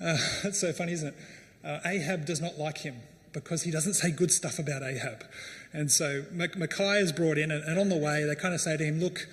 Uh, 0.02 0.18
that's 0.44 0.60
so 0.60 0.72
funny, 0.74 0.94
isn't 0.94 1.10
it? 1.10 1.16
Uh, 1.64 1.80
Ahab 1.86 2.26
does 2.26 2.42
not 2.42 2.58
like 2.58 2.80
him 2.80 2.96
because 3.32 3.64
he 3.64 3.72
doesn't 3.72 3.94
say 3.94 4.12
good 4.12 4.32
stuff 4.32 4.60
about 4.60 4.84
Ahab. 4.84 5.26
And 5.72 5.92
so 5.92 6.26
Micaiah 6.32 7.02
is 7.02 7.12
brought 7.12 7.38
in, 7.38 7.52
and, 7.52 7.64
and 7.64 7.80
on 7.80 7.90
the 7.90 7.98
way, 7.98 8.24
they 8.26 8.36
kind 8.36 8.54
of 8.54 8.62
say 8.62 8.78
to 8.78 8.84
him, 8.84 9.00
Look, 9.00 9.28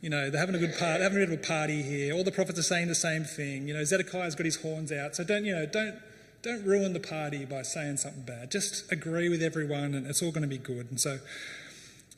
you 0.00 0.10
know, 0.10 0.30
they're 0.30 0.40
having 0.40 0.54
a 0.54 0.58
good 0.58 0.76
party, 0.78 1.02
having 1.02 1.18
a 1.18 1.26
bit 1.26 1.32
of 1.32 1.44
a 1.44 1.46
party 1.46 1.82
here. 1.82 2.14
All 2.14 2.22
the 2.22 2.30
prophets 2.30 2.58
are 2.58 2.62
saying 2.62 2.88
the 2.88 2.94
same 2.94 3.24
thing. 3.24 3.66
You 3.66 3.74
know, 3.74 3.84
Zedekiah's 3.84 4.34
got 4.34 4.44
his 4.44 4.56
horns 4.56 4.92
out. 4.92 5.16
So 5.16 5.24
don't, 5.24 5.44
you 5.44 5.54
know, 5.54 5.66
don't, 5.66 5.96
don't 6.42 6.64
ruin 6.64 6.92
the 6.92 7.00
party 7.00 7.44
by 7.44 7.62
saying 7.62 7.96
something 7.96 8.22
bad. 8.22 8.50
Just 8.50 8.90
agree 8.92 9.28
with 9.28 9.42
everyone 9.42 9.94
and 9.94 10.06
it's 10.06 10.22
all 10.22 10.30
going 10.30 10.42
to 10.42 10.48
be 10.48 10.58
good. 10.58 10.88
And 10.90 11.00
so 11.00 11.18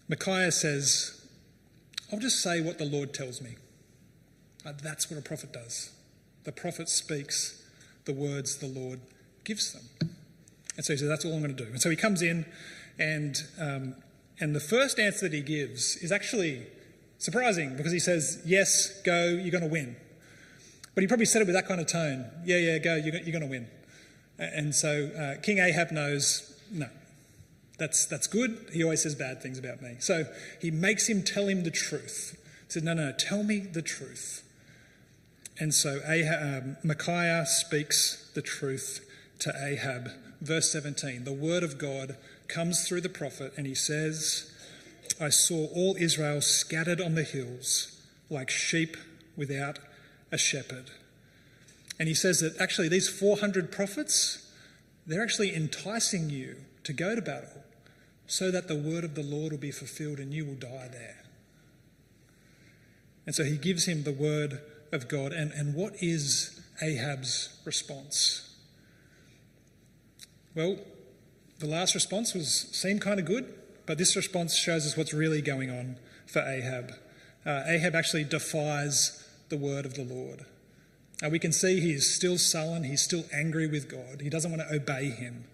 Micaiah 0.09 0.53
says, 0.53 1.26
I'll 2.12 2.18
just 2.18 2.40
say 2.42 2.61
what 2.61 2.76
the 2.76 2.85
Lord 2.85 3.14
tells 3.14 3.40
me. 3.40 3.57
Uh, 4.66 4.72
that's 4.83 5.11
what 5.11 5.18
a 5.18 5.22
prophet 5.22 5.53
does. 5.53 5.90
The 6.44 6.53
prophet 6.53 6.90
speaks 6.90 7.60
the 8.12 8.20
words 8.20 8.57
the 8.57 8.66
Lord 8.66 9.01
gives 9.44 9.73
them. 9.73 9.83
And 10.77 10.85
so 10.85 10.92
he 10.92 10.96
says, 10.96 11.09
That's 11.09 11.25
all 11.25 11.35
I'm 11.35 11.42
going 11.42 11.55
to 11.55 11.64
do. 11.64 11.70
And 11.70 11.81
so 11.81 11.90
he 11.90 11.96
comes 11.96 12.23
in, 12.23 12.44
and, 12.99 13.37
um, 13.59 13.94
and 14.40 14.55
the 14.55 14.61
first 14.61 14.99
answer 14.99 15.29
that 15.29 15.35
he 15.35 15.42
gives 15.42 15.96
is 15.96 16.11
actually 16.11 16.66
surprising 17.18 17.77
because 17.77 17.92
he 17.92 17.99
says, 17.99 18.42
Yes, 18.44 19.01
go, 19.03 19.29
you're 19.29 19.51
going 19.53 19.62
to 19.62 19.70
win. 19.70 19.96
But 20.94 21.03
he 21.03 21.07
probably 21.07 21.27
said 21.27 21.42
it 21.42 21.46
with 21.46 21.55
that 21.55 21.68
kind 21.68 21.81
of 21.81 21.87
tone 21.87 22.27
Yeah, 22.44 22.57
yeah, 22.57 22.79
go, 22.79 22.96
you're, 22.96 23.12
going 23.12 23.40
to 23.40 23.46
win. 23.46 23.68
And 24.38 24.75
so 24.75 25.11
uh, 25.16 25.40
King 25.40 25.59
Ahab 25.59 25.92
knows, 25.92 26.61
No, 26.73 26.88
that's, 27.79 28.07
that's 28.07 28.27
good. 28.27 28.70
He 28.73 28.83
always 28.83 29.03
says 29.03 29.14
bad 29.14 29.40
things 29.40 29.59
about 29.59 29.83
me. 29.83 29.96
So 30.01 30.25
he 30.61 30.70
makes 30.70 31.09
him 31.09 31.23
tell 31.23 31.46
him 31.46 31.62
the 31.62 31.70
truth. 31.70 32.37
He 32.66 32.73
said, 32.73 32.83
No, 32.83 32.94
no, 32.94 33.12
tell 33.12 33.44
me 33.44 33.61
the 33.61 33.83
truth. 33.83 34.42
And 35.61 35.75
so 35.75 36.01
Ahab, 36.07 36.62
um, 36.62 36.77
Micaiah 36.83 37.44
speaks 37.44 38.31
the 38.35 38.40
truth 38.40 39.07
to 39.40 39.53
Ahab. 39.55 40.11
Verse 40.40 40.73
17 40.73 41.25
The 41.25 41.33
word 41.35 41.62
of 41.62 41.77
God 41.77 42.16
comes 42.49 42.88
through 42.88 43.03
the 43.03 43.11
prophet, 43.11 43.53
and 43.59 43.66
he 43.66 43.75
says, 43.75 44.51
I 45.20 45.29
saw 45.29 45.66
all 45.66 45.96
Israel 45.99 46.40
scattered 46.40 47.01
on 47.01 47.14
the 47.14 47.25
hills 47.25 48.01
like 48.31 48.49
sheep 48.49 48.96
without 49.37 49.79
a 50.33 50.38
shepherd. 50.38 50.92
And 51.99 52.09
he 52.09 52.14
says 52.14 52.40
that 52.40 52.59
actually 52.59 52.88
these 52.88 53.11
400 53.11 53.70
prophets, 53.70 54.51
they're 55.07 55.23
actually 55.23 55.55
enticing 55.55 56.31
you 56.31 56.57
to 56.85 56.94
go 56.94 57.14
to 57.14 57.20
battle 57.20 57.64
so 58.27 58.51
that 58.51 58.66
the 58.66 58.77
word 58.77 59.05
of 59.05 59.14
the 59.14 59.23
Lord 59.23 59.53
will 59.53 59.59
be 59.59 59.73
fulfilled 59.73 60.18
and 60.20 60.33
you 60.33 60.46
will 60.46 60.55
die 60.55 60.88
there. 60.90 61.25
And 63.27 63.35
so 63.35 63.44
he 63.44 63.59
gives 63.59 63.87
him 63.87 64.05
the 64.05 64.12
word 64.12 64.61
of 64.92 65.09
God. 65.09 65.33
And, 65.33 65.53
and 65.53 65.74
what 65.74 65.94
is 66.00 66.61
Ahab's 66.83 67.61
response? 67.64 68.55
Well, 70.55 70.79
the 71.59 71.66
last 71.66 71.94
response 71.94 72.35
was 72.35 72.68
seemed 72.72 73.00
kind 73.00 73.20
of 73.20 73.26
good, 73.26 73.53
but 73.87 73.98
this 73.98 74.16
response 74.16 74.57
shows 74.57 74.87
us 74.87 74.96
what's 74.96 75.12
really 75.12 75.42
going 75.42 75.70
on 75.70 75.96
for 76.26 76.40
Ahab. 76.40 76.92
Uh, 77.44 77.62
Ahab 77.66 77.94
actually 77.94 78.24
defies 78.24 79.24
the 79.48 79.57
word 79.57 79.85
of 79.85 79.94
the 79.94 80.05
Lord. 80.05 80.44
Uh, 81.22 81.29
we 81.29 81.38
can 81.38 81.53
see 81.53 81.81
he 81.81 81.92
is 81.92 82.12
still 82.12 82.38
sullen, 82.38 82.85
he's 82.85 83.03
still 83.03 83.24
angry 83.33 83.66
with 83.66 83.88
God, 83.90 84.22
he 84.22 84.31
doesn't 84.31 84.50
want 84.50 84.66
to 84.66 84.74
obey 84.74 85.11
him. 85.11 85.44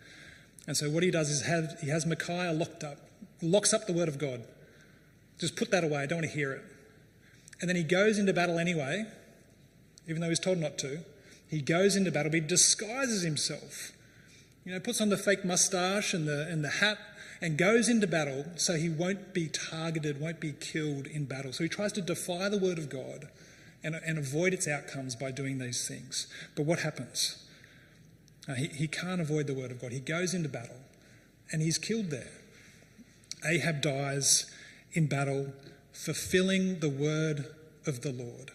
And 0.67 0.77
so 0.77 0.91
what 0.91 1.03
he 1.03 1.11
does 1.11 1.29
is 1.29 1.43
have, 1.43 1.79
he 1.81 1.89
has 1.91 2.07
Micaiah 2.07 2.53
locked 2.53 2.85
up, 2.85 2.99
locks 3.43 3.73
up 3.73 3.87
the 3.87 3.93
word 3.93 4.09
of 4.09 4.19
God. 4.19 4.45
Just 5.39 5.57
put 5.57 5.71
that 5.71 5.85
away, 5.85 6.03
I 6.03 6.07
don't 6.07 6.19
want 6.21 6.31
to 6.31 6.37
hear 6.37 6.53
it. 6.53 6.63
And 7.61 7.69
then 7.69 7.77
he 7.77 7.83
goes 7.83 8.19
into 8.19 8.33
battle 8.33 8.59
anyway, 8.59 9.07
even 10.09 10.21
though 10.21 10.29
he's 10.29 10.41
told 10.41 10.59
not 10.59 10.79
to. 10.79 11.01
He 11.49 11.61
goes 11.61 11.97
into 11.97 12.11
battle, 12.11 12.31
but 12.31 12.43
he 12.43 12.47
disguises 12.47 13.23
himself. 13.23 13.93
You 14.65 14.73
know, 14.73 14.81
puts 14.81 15.01
on 15.01 15.11
the 15.11 15.17
fake 15.17 15.45
mustache 15.45 16.13
and 16.13 16.27
the, 16.27 16.49
and 16.49 16.65
the 16.65 16.71
hat 16.71 16.99
and 17.41 17.57
goes 17.59 17.89
into 17.89 18.07
battle 18.07 18.47
so 18.57 18.75
he 18.75 18.89
won't 18.89 19.33
be 19.33 19.49
targeted, 19.49 20.21
won't 20.21 20.41
be 20.41 20.53
killed 20.53 21.07
in 21.07 21.27
battle. 21.27 21.53
So 21.53 21.63
he 21.63 21.69
tries 21.69 21.93
to 21.93 22.01
defy 22.01 22.49
the 22.49 22.59
word 22.59 22.79
of 22.79 22.89
God 22.89 23.29
and, 23.85 23.95
and 23.95 24.19
avoid 24.19 24.53
its 24.53 24.67
outcomes 24.67 25.15
by 25.15 25.31
doing 25.31 25.59
these 25.59 25.87
things. 25.87 26.27
But 26.57 26.67
what 26.67 26.81
happens? 26.81 27.45
Uh, 28.49 28.55
he, 28.55 28.67
he 28.69 28.89
can't 28.89 29.21
avoid 29.21 29.47
the 29.47 29.55
word 29.55 29.71
of 29.71 29.81
God. 29.81 29.93
He 29.93 30.01
goes 30.01 30.35
into 30.35 30.49
battle 30.49 30.81
and 31.53 31.63
he's 31.63 31.79
killed 31.79 32.11
there. 32.11 32.33
Ahab 33.45 33.83
dies 33.83 34.51
in 34.93 35.07
battle, 35.07 35.53
fulfilling 35.93 36.81
the 36.81 36.89
word 36.89 37.47
of 37.87 38.01
the 38.01 38.13
Lord. 38.13 38.51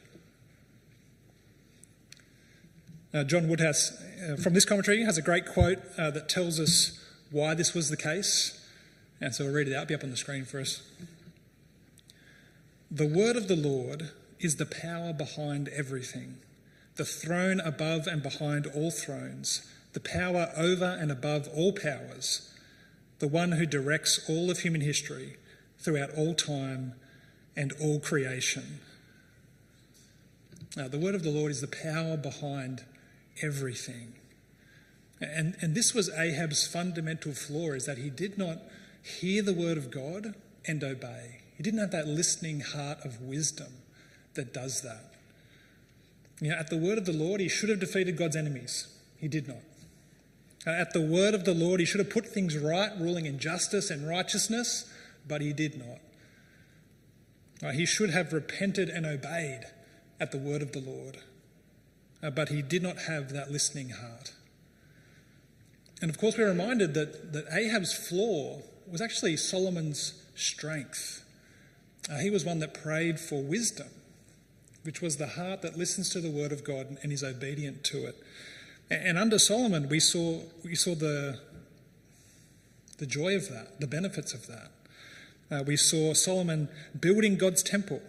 Uh, 3.13 3.25
John 3.25 3.49
Woodhouse, 3.49 3.91
uh, 4.23 4.37
from 4.37 4.53
this 4.53 4.63
commentary, 4.63 5.03
has 5.03 5.17
a 5.17 5.21
great 5.21 5.45
quote 5.45 5.79
uh, 5.97 6.11
that 6.11 6.29
tells 6.29 6.61
us 6.61 6.97
why 7.29 7.53
this 7.53 7.73
was 7.73 7.89
the 7.89 7.97
case. 7.97 8.65
And 9.19 9.35
so 9.35 9.43
we'll 9.43 9.53
read 9.53 9.67
it 9.67 9.73
out, 9.75 9.83
It'll 9.83 9.87
be 9.89 9.95
up 9.95 10.03
on 10.03 10.11
the 10.11 10.17
screen 10.17 10.45
for 10.45 10.61
us. 10.61 10.81
The 12.89 13.07
word 13.07 13.35
of 13.35 13.49
the 13.49 13.55
Lord 13.55 14.11
is 14.39 14.55
the 14.55 14.65
power 14.65 15.11
behind 15.11 15.67
everything, 15.69 16.37
the 16.95 17.05
throne 17.05 17.59
above 17.59 18.07
and 18.07 18.23
behind 18.23 18.65
all 18.67 18.91
thrones, 18.91 19.69
the 19.91 19.99
power 19.99 20.51
over 20.55 20.97
and 20.99 21.11
above 21.11 21.49
all 21.53 21.73
powers, 21.73 22.53
the 23.19 23.27
one 23.27 23.53
who 23.53 23.65
directs 23.65 24.25
all 24.29 24.49
of 24.49 24.59
human 24.59 24.81
history 24.81 25.35
throughout 25.79 26.11
all 26.17 26.33
time 26.33 26.93
and 27.57 27.73
all 27.81 27.99
creation. 27.99 28.79
Now, 30.77 30.87
the 30.87 30.99
word 30.99 31.15
of 31.15 31.23
the 31.23 31.31
Lord 31.31 31.51
is 31.51 31.59
the 31.59 31.67
power 31.67 32.15
behind 32.15 32.85
everything. 33.41 34.13
And, 35.21 35.55
and 35.61 35.75
this 35.75 35.93
was 35.93 36.09
Ahab's 36.09 36.67
fundamental 36.67 37.33
flaw 37.33 37.73
is 37.73 37.85
that 37.85 37.99
he 37.99 38.09
did 38.09 38.37
not 38.37 38.57
hear 39.03 39.43
the 39.43 39.53
word 39.53 39.77
of 39.77 39.91
God 39.91 40.33
and 40.67 40.83
obey. 40.83 41.41
He 41.55 41.63
didn't 41.63 41.79
have 41.79 41.91
that 41.91 42.07
listening 42.07 42.61
heart 42.61 43.05
of 43.05 43.21
wisdom 43.21 43.73
that 44.33 44.53
does 44.53 44.81
that. 44.81 45.13
You 46.39 46.49
know, 46.49 46.57
at 46.57 46.69
the 46.69 46.77
word 46.77 46.97
of 46.97 47.05
the 47.05 47.13
Lord, 47.13 47.39
he 47.39 47.49
should 47.49 47.69
have 47.69 47.79
defeated 47.79 48.17
God's 48.17 48.35
enemies. 48.35 48.87
He 49.17 49.27
did 49.27 49.47
not. 49.47 49.57
At 50.65 50.93
the 50.93 51.01
word 51.01 51.35
of 51.35 51.45
the 51.45 51.53
Lord, 51.53 51.79
he 51.79 51.85
should 51.85 51.99
have 51.99 52.09
put 52.09 52.27
things 52.27 52.57
right, 52.57 52.91
ruling 52.99 53.27
in 53.27 53.37
justice 53.37 53.91
and 53.91 54.07
righteousness, 54.07 54.91
but 55.27 55.41
he 55.41 55.53
did 55.53 55.77
not. 55.77 55.99
He 57.73 57.85
should 57.85 58.09
have 58.09 58.33
repented 58.33 58.89
and 58.89 59.05
obeyed 59.05 59.65
at 60.19 60.31
the 60.31 60.39
word 60.39 60.63
of 60.63 60.71
the 60.71 60.81
Lord 60.81 61.19
but 62.29 62.49
he 62.49 62.61
did 62.61 62.83
not 62.83 62.99
have 62.99 63.33
that 63.33 63.51
listening 63.51 63.89
heart. 63.89 64.33
And 66.01 66.09
of 66.09 66.17
course, 66.17 66.37
we're 66.37 66.49
reminded 66.49 66.93
that, 66.93 67.33
that 67.33 67.45
Ahab's 67.51 67.93
flaw 67.93 68.61
was 68.91 69.01
actually 69.01 69.37
Solomon's 69.37 70.13
strength. 70.35 71.23
Uh, 72.09 72.17
he 72.17 72.29
was 72.29 72.43
one 72.43 72.59
that 72.59 72.73
prayed 72.73 73.19
for 73.19 73.41
wisdom, 73.41 73.87
which 74.83 75.01
was 75.01 75.17
the 75.17 75.27
heart 75.27 75.61
that 75.61 75.77
listens 75.77 76.09
to 76.09 76.19
the 76.19 76.31
word 76.31 76.51
of 76.51 76.63
God 76.63 76.97
and 77.03 77.11
is 77.11 77.23
obedient 77.23 77.83
to 77.85 78.07
it. 78.07 78.15
And, 78.89 79.09
and 79.09 79.17
under 79.17 79.39
Solomon, 79.39 79.89
we 79.89 79.99
saw, 79.99 80.41
we 80.63 80.75
saw 80.75 80.95
the, 80.95 81.39
the 82.97 83.05
joy 83.05 83.35
of 83.35 83.49
that, 83.49 83.79
the 83.79 83.87
benefits 83.87 84.33
of 84.33 84.47
that. 84.47 84.71
Uh, 85.51 85.63
we 85.63 85.77
saw 85.77 86.13
Solomon 86.13 86.69
building 86.99 87.37
God's 87.37 87.61
temple 87.61 88.01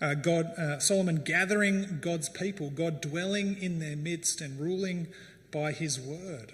uh, 0.00 0.14
God, 0.14 0.46
uh, 0.58 0.78
Solomon 0.78 1.22
gathering 1.24 1.98
God's 2.00 2.28
people, 2.28 2.70
God 2.70 3.00
dwelling 3.00 3.60
in 3.60 3.78
their 3.78 3.96
midst 3.96 4.40
and 4.40 4.58
ruling 4.58 5.08
by 5.50 5.72
his 5.72 5.98
word. 5.98 6.52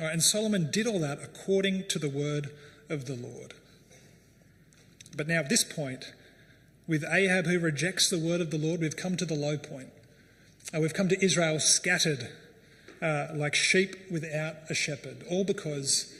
and 0.00 0.22
Solomon 0.22 0.70
did 0.70 0.86
all 0.86 0.98
that 1.00 1.22
according 1.22 1.86
to 1.88 1.98
the 1.98 2.08
word 2.08 2.50
of 2.88 3.04
the 3.04 3.14
Lord. 3.14 3.54
But 5.16 5.28
now, 5.28 5.40
at 5.40 5.48
this 5.48 5.64
point, 5.64 6.12
with 6.86 7.04
Ahab 7.04 7.46
who 7.46 7.58
rejects 7.58 8.08
the 8.10 8.18
word 8.18 8.40
of 8.40 8.50
the 8.50 8.58
Lord, 8.58 8.80
we've 8.80 8.96
come 8.96 9.16
to 9.16 9.24
the 9.24 9.34
low 9.34 9.56
point. 9.56 9.90
Uh, 10.74 10.80
we've 10.80 10.94
come 10.94 11.08
to 11.08 11.24
Israel 11.24 11.60
scattered 11.60 12.30
uh, 13.00 13.28
like 13.34 13.54
sheep 13.54 13.96
without 14.10 14.56
a 14.70 14.74
shepherd, 14.74 15.24
all 15.28 15.44
because 15.44 16.14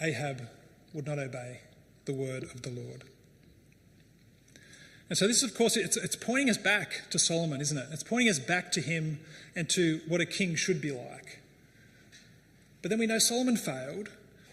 Ahab 0.00 0.48
would 0.92 1.06
not 1.06 1.18
obey 1.18 1.60
the 2.04 2.14
word 2.14 2.44
of 2.44 2.62
the 2.62 2.70
Lord. 2.70 3.04
And 5.12 5.18
so, 5.18 5.26
this, 5.26 5.42
of 5.42 5.54
course, 5.54 5.76
it's, 5.76 5.98
it's 5.98 6.16
pointing 6.16 6.48
us 6.48 6.56
back 6.56 7.02
to 7.10 7.18
Solomon, 7.18 7.60
isn't 7.60 7.76
it? 7.76 7.84
It's 7.92 8.02
pointing 8.02 8.30
us 8.30 8.38
back 8.38 8.72
to 8.72 8.80
him 8.80 9.20
and 9.54 9.68
to 9.68 10.00
what 10.08 10.22
a 10.22 10.24
king 10.24 10.54
should 10.54 10.80
be 10.80 10.90
like. 10.90 11.38
But 12.80 12.88
then 12.88 12.98
we 12.98 13.06
know 13.06 13.18
Solomon 13.18 13.58
failed. 13.58 14.08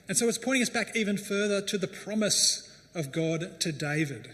And 0.09 0.17
so, 0.17 0.27
it's 0.27 0.37
pointing 0.37 0.63
us 0.63 0.69
back 0.69 0.97
even 0.97 1.15
further 1.15 1.61
to 1.61 1.77
the 1.77 1.87
promise 1.87 2.77
of 2.93 3.13
God 3.13 3.61
to 3.61 3.71
David. 3.71 4.31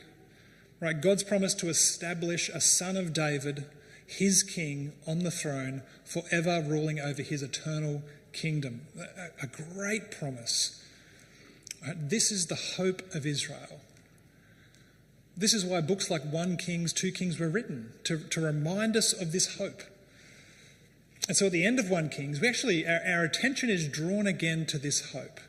Right? 0.80 1.00
God's 1.00 1.24
promise 1.24 1.54
to 1.54 1.70
establish 1.70 2.50
a 2.50 2.60
son 2.60 2.98
of 2.98 3.14
David, 3.14 3.66
his 4.08 4.42
king, 4.42 4.94
on 5.06 5.20
the 5.20 5.30
throne, 5.30 5.84
forever 6.06 6.60
ruling 6.68 7.00
over 7.00 7.22
his 7.22 7.44
eternal 7.44 8.02
kingdom. 8.34 8.82
A, 9.00 9.44
a 9.44 9.48
great 9.76 10.10
promise. 10.10 10.84
Right? 11.86 12.10
This 12.10 12.32
is 12.32 12.48
the 12.48 12.56
hope 12.78 13.14
of 13.14 13.28
Israel. 13.28 13.80
This 15.38 15.54
is 15.54 15.66
why 15.66 15.82
books 15.82 16.10
like 16.10 16.24
1 16.24 16.58
Kings, 16.58 16.94
2 16.94 17.12
Kings 17.12 17.40
were 17.40 17.50
written, 17.50 17.92
to, 18.06 18.20
to 18.20 18.42
remind 18.42 18.96
us 18.96 19.12
of 19.12 19.32
this 19.32 19.58
hope. 19.58 19.82
And 21.28 21.36
so 21.36 21.48
at 21.48 21.52
the 21.52 21.66
end 21.66 21.80
of 21.80 21.90
1 21.90 22.10
Kings, 22.10 22.40
we 22.40 22.48
actually, 22.48 22.88
our, 22.88 23.02
our 23.06 23.24
attention 23.24 23.70
is 23.70 23.88
drawn 23.88 24.28
again 24.28 24.66
to 24.68 24.78
this 24.78 25.12
hope. 25.12 25.40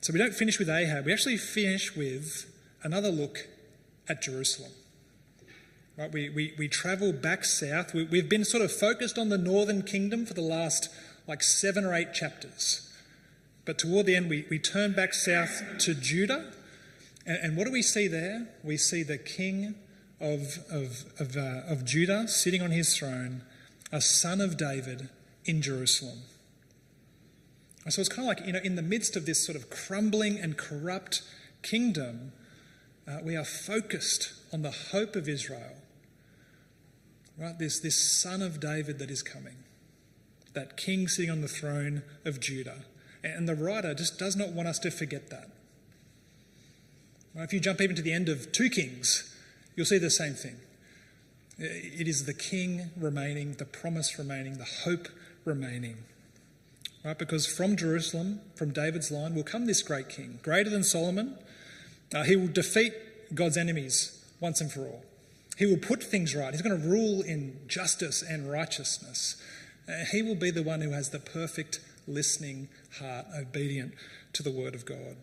So 0.00 0.12
we 0.12 0.18
don't 0.18 0.34
finish 0.34 0.58
with 0.58 0.68
Ahab, 0.68 1.06
we 1.06 1.12
actually 1.12 1.36
finish 1.36 1.94
with 1.94 2.50
another 2.82 3.10
look 3.10 3.46
at 4.08 4.22
Jerusalem. 4.22 4.72
Right, 5.96 6.10
we, 6.10 6.30
we, 6.30 6.54
we 6.56 6.66
travel 6.66 7.12
back 7.12 7.44
south. 7.44 7.92
We, 7.92 8.04
we've 8.04 8.28
been 8.28 8.44
sort 8.44 8.62
of 8.62 8.72
focused 8.72 9.18
on 9.18 9.28
the 9.28 9.36
northern 9.36 9.82
kingdom 9.82 10.24
for 10.24 10.32
the 10.32 10.40
last 10.40 10.88
like 11.28 11.42
seven 11.42 11.84
or 11.84 11.94
eight 11.94 12.14
chapters. 12.14 12.90
But 13.66 13.78
toward 13.78 14.06
the 14.06 14.16
end, 14.16 14.30
we, 14.30 14.46
we 14.48 14.58
turn 14.58 14.94
back 14.94 15.12
south 15.12 15.62
to 15.80 15.94
Judah 15.94 16.52
and, 17.26 17.38
and 17.42 17.56
what 17.56 17.66
do 17.66 17.72
we 17.72 17.82
see 17.82 18.08
there? 18.08 18.48
We 18.62 18.76
see 18.76 19.02
the 19.02 19.18
king 19.18 19.74
of, 20.20 20.58
of, 20.70 21.04
of, 21.18 21.36
uh, 21.36 21.62
of 21.66 21.84
Judah 21.84 22.28
sitting 22.28 22.62
on 22.62 22.70
his 22.70 22.96
throne, 22.96 23.42
a 23.90 24.00
son 24.00 24.40
of 24.40 24.56
David 24.56 25.08
in 25.44 25.62
Jerusalem. 25.62 26.20
So 27.88 28.00
it's 28.00 28.10
kind 28.10 28.30
of 28.30 28.36
like, 28.36 28.46
you 28.46 28.52
know, 28.52 28.60
in 28.62 28.76
the 28.76 28.82
midst 28.82 29.16
of 29.16 29.24
this 29.24 29.44
sort 29.44 29.56
of 29.56 29.70
crumbling 29.70 30.38
and 30.38 30.56
corrupt 30.56 31.22
kingdom, 31.62 32.32
uh, 33.08 33.18
we 33.24 33.36
are 33.36 33.44
focused 33.44 34.34
on 34.52 34.62
the 34.62 34.70
hope 34.70 35.16
of 35.16 35.28
Israel. 35.28 35.76
Right? 37.38 37.58
This, 37.58 37.80
this 37.80 37.96
son 37.96 38.42
of 38.42 38.60
David 38.60 38.98
that 38.98 39.10
is 39.10 39.22
coming, 39.22 39.56
that 40.52 40.76
king 40.76 41.08
sitting 41.08 41.30
on 41.30 41.40
the 41.40 41.48
throne 41.48 42.02
of 42.24 42.38
Judah. 42.38 42.84
And 43.24 43.48
the 43.48 43.54
writer 43.54 43.94
just 43.94 44.18
does 44.18 44.36
not 44.36 44.50
want 44.50 44.68
us 44.68 44.78
to 44.80 44.90
forget 44.90 45.30
that. 45.30 45.48
If 47.34 47.52
you 47.52 47.60
jump 47.60 47.80
even 47.80 47.96
to 47.96 48.02
the 48.02 48.12
end 48.12 48.28
of 48.28 48.52
2 48.52 48.70
Kings, 48.70 49.34
you'll 49.76 49.86
see 49.86 49.98
the 49.98 50.10
same 50.10 50.34
thing. 50.34 50.56
It 51.58 52.08
is 52.08 52.24
the 52.24 52.34
king 52.34 52.90
remaining, 52.96 53.54
the 53.54 53.66
promise 53.66 54.18
remaining, 54.18 54.58
the 54.58 54.64
hope 54.84 55.08
remaining. 55.44 55.98
Right? 57.04 57.18
Because 57.18 57.46
from 57.46 57.76
Jerusalem, 57.76 58.40
from 58.54 58.72
David's 58.72 59.10
line, 59.10 59.34
will 59.34 59.42
come 59.42 59.66
this 59.66 59.82
great 59.82 60.08
king, 60.08 60.38
greater 60.42 60.70
than 60.70 60.82
Solomon. 60.82 61.36
Uh, 62.14 62.24
he 62.24 62.34
will 62.34 62.48
defeat 62.48 62.92
God's 63.34 63.56
enemies 63.56 64.24
once 64.40 64.60
and 64.60 64.72
for 64.72 64.80
all. 64.80 65.04
He 65.56 65.66
will 65.66 65.76
put 65.76 66.02
things 66.02 66.34
right. 66.34 66.52
He's 66.52 66.62
going 66.62 66.80
to 66.80 66.88
rule 66.88 67.20
in 67.20 67.58
justice 67.68 68.22
and 68.22 68.50
righteousness. 68.50 69.36
Uh, 69.86 70.04
he 70.10 70.22
will 70.22 70.34
be 70.34 70.50
the 70.50 70.62
one 70.62 70.80
who 70.80 70.90
has 70.92 71.10
the 71.10 71.18
perfect 71.18 71.80
listening 72.08 72.68
heart, 72.98 73.26
obedient 73.38 73.92
to 74.32 74.42
the 74.42 74.50
word 74.50 74.74
of 74.74 74.86
God. 74.86 75.16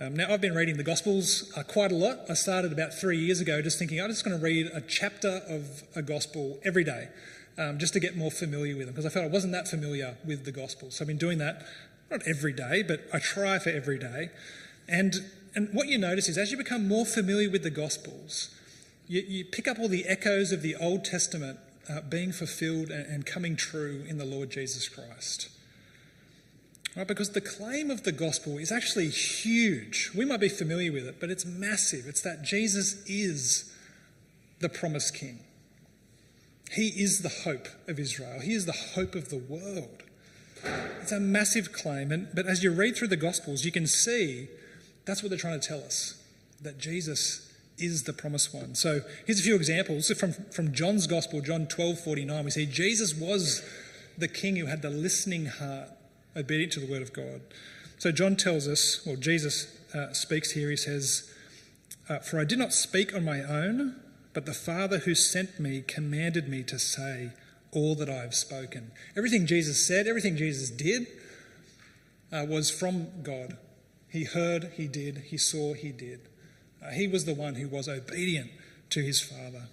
Um, 0.00 0.14
now, 0.14 0.32
I've 0.32 0.40
been 0.40 0.54
reading 0.54 0.76
the 0.76 0.84
Gospels 0.84 1.52
uh, 1.56 1.64
quite 1.64 1.90
a 1.90 1.96
lot. 1.96 2.20
I 2.30 2.34
started 2.34 2.70
about 2.70 2.94
three 2.94 3.18
years 3.18 3.40
ago 3.40 3.60
just 3.60 3.80
thinking 3.80 4.00
I'm 4.00 4.08
just 4.08 4.24
going 4.24 4.38
to 4.38 4.42
read 4.42 4.66
a 4.66 4.80
chapter 4.80 5.42
of 5.48 5.82
a 5.96 6.02
Gospel 6.02 6.60
every 6.64 6.84
day 6.84 7.08
um, 7.58 7.80
just 7.80 7.94
to 7.94 8.00
get 8.00 8.16
more 8.16 8.30
familiar 8.30 8.76
with 8.76 8.86
them 8.86 8.94
because 8.94 9.06
I 9.06 9.08
felt 9.08 9.24
I 9.24 9.28
wasn't 9.28 9.54
that 9.54 9.66
familiar 9.66 10.16
with 10.24 10.44
the 10.44 10.52
Gospels. 10.52 10.94
So 10.94 11.02
I've 11.02 11.08
been 11.08 11.18
doing 11.18 11.38
that, 11.38 11.66
not 12.12 12.22
every 12.28 12.52
day, 12.52 12.84
but 12.86 13.08
I 13.12 13.18
try 13.18 13.58
for 13.58 13.70
every 13.70 13.98
day. 13.98 14.30
And, 14.88 15.16
and 15.56 15.68
what 15.72 15.88
you 15.88 15.98
notice 15.98 16.28
is 16.28 16.38
as 16.38 16.52
you 16.52 16.58
become 16.58 16.86
more 16.86 17.04
familiar 17.04 17.50
with 17.50 17.64
the 17.64 17.70
Gospels, 17.70 18.54
you, 19.08 19.22
you 19.26 19.44
pick 19.44 19.66
up 19.66 19.80
all 19.80 19.88
the 19.88 20.06
echoes 20.06 20.52
of 20.52 20.62
the 20.62 20.76
Old 20.76 21.04
Testament 21.04 21.58
uh, 21.90 22.02
being 22.02 22.30
fulfilled 22.30 22.90
and, 22.90 23.04
and 23.06 23.26
coming 23.26 23.56
true 23.56 24.04
in 24.06 24.18
the 24.18 24.24
Lord 24.24 24.50
Jesus 24.50 24.88
Christ. 24.88 25.48
Right? 26.98 27.06
Because 27.06 27.30
the 27.30 27.40
claim 27.40 27.92
of 27.92 28.02
the 28.02 28.10
gospel 28.10 28.58
is 28.58 28.72
actually 28.72 29.08
huge. 29.10 30.10
We 30.16 30.24
might 30.24 30.40
be 30.40 30.48
familiar 30.48 30.90
with 30.90 31.06
it, 31.06 31.20
but 31.20 31.30
it's 31.30 31.46
massive. 31.46 32.08
It's 32.08 32.22
that 32.22 32.42
Jesus 32.42 33.04
is 33.06 33.72
the 34.58 34.68
promised 34.68 35.14
king. 35.14 35.38
He 36.72 36.88
is 36.88 37.22
the 37.22 37.28
hope 37.28 37.68
of 37.86 38.00
Israel. 38.00 38.40
He 38.40 38.52
is 38.52 38.66
the 38.66 38.72
hope 38.72 39.14
of 39.14 39.28
the 39.28 39.38
world. 39.38 40.02
It's 41.00 41.12
a 41.12 41.20
massive 41.20 41.72
claim. 41.72 42.10
And, 42.10 42.26
but 42.34 42.46
as 42.46 42.64
you 42.64 42.72
read 42.72 42.96
through 42.96 43.08
the 43.08 43.16
Gospels, 43.16 43.64
you 43.64 43.70
can 43.70 43.86
see 43.86 44.48
that's 45.04 45.22
what 45.22 45.28
they're 45.28 45.38
trying 45.38 45.60
to 45.60 45.68
tell 45.68 45.84
us 45.84 46.20
that 46.60 46.78
Jesus 46.78 47.48
is 47.78 48.02
the 48.02 48.12
promised 48.12 48.52
one. 48.52 48.74
So 48.74 49.02
here's 49.24 49.38
a 49.38 49.44
few 49.44 49.54
examples. 49.54 50.10
from, 50.10 50.32
from 50.32 50.74
John's 50.74 51.06
Gospel, 51.06 51.42
John 51.42 51.68
12 51.68 52.00
49, 52.00 52.44
we 52.44 52.50
see 52.50 52.66
Jesus 52.66 53.14
was 53.14 53.62
the 54.18 54.26
king 54.26 54.56
who 54.56 54.66
had 54.66 54.82
the 54.82 54.90
listening 54.90 55.46
heart 55.46 55.90
obedient 56.36 56.72
to 56.72 56.80
the 56.80 56.90
word 56.90 57.02
of 57.02 57.12
God. 57.12 57.40
So 57.98 58.12
John 58.12 58.36
tells 58.36 58.68
us, 58.68 59.04
well, 59.04 59.16
Jesus 59.16 59.76
uh, 59.94 60.12
speaks 60.12 60.52
here, 60.52 60.70
he 60.70 60.76
says, 60.76 61.32
uh, 62.08 62.18
For 62.20 62.40
I 62.40 62.44
did 62.44 62.58
not 62.58 62.72
speak 62.72 63.14
on 63.14 63.24
my 63.24 63.42
own, 63.42 63.96
but 64.32 64.46
the 64.46 64.54
Father 64.54 64.98
who 64.98 65.14
sent 65.14 65.58
me 65.58 65.82
commanded 65.86 66.48
me 66.48 66.62
to 66.64 66.78
say 66.78 67.32
all 67.72 67.94
that 67.96 68.08
I 68.08 68.22
have 68.22 68.34
spoken. 68.34 68.92
Everything 69.16 69.46
Jesus 69.46 69.84
said, 69.84 70.06
everything 70.06 70.36
Jesus 70.36 70.70
did, 70.70 71.06
uh, 72.32 72.46
was 72.48 72.70
from 72.70 73.08
God. 73.22 73.56
He 74.08 74.24
heard, 74.24 74.72
he 74.76 74.86
did, 74.86 75.24
he 75.26 75.36
saw, 75.36 75.74
he 75.74 75.90
did. 75.90 76.20
Uh, 76.84 76.90
he 76.90 77.08
was 77.08 77.24
the 77.24 77.34
one 77.34 77.56
who 77.56 77.68
was 77.68 77.88
obedient 77.88 78.50
to 78.90 79.02
his 79.02 79.20
Father. 79.20 79.68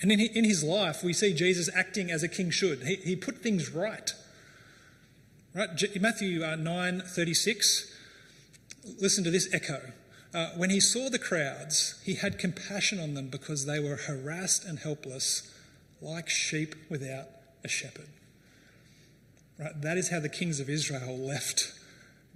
And 0.00 0.10
in, 0.10 0.20
in 0.20 0.44
his 0.44 0.64
life, 0.64 1.02
we 1.02 1.12
see 1.12 1.34
Jesus 1.34 1.68
acting 1.74 2.10
as 2.10 2.22
a 2.22 2.28
king 2.28 2.50
should. 2.50 2.82
He, 2.82 2.96
he 2.96 3.16
put 3.16 3.38
things 3.38 3.70
right. 3.70 4.12
Right? 5.54 5.68
Matthew 6.00 6.44
uh, 6.44 6.56
9 6.56 7.00
36. 7.00 7.90
Listen 9.00 9.22
to 9.24 9.30
this 9.30 9.52
echo. 9.52 9.92
Uh, 10.34 10.50
when 10.56 10.70
he 10.70 10.80
saw 10.80 11.10
the 11.10 11.18
crowds, 11.18 12.00
he 12.04 12.14
had 12.14 12.38
compassion 12.38 12.98
on 12.98 13.14
them 13.14 13.28
because 13.28 13.66
they 13.66 13.78
were 13.78 13.96
harassed 13.96 14.64
and 14.64 14.78
helpless, 14.78 15.54
like 16.00 16.28
sheep 16.28 16.74
without 16.88 17.26
a 17.62 17.68
shepherd. 17.68 18.08
Right? 19.58 19.80
That 19.80 19.98
is 19.98 20.08
how 20.08 20.20
the 20.20 20.30
kings 20.30 20.58
of 20.58 20.70
Israel 20.70 21.18
left 21.18 21.72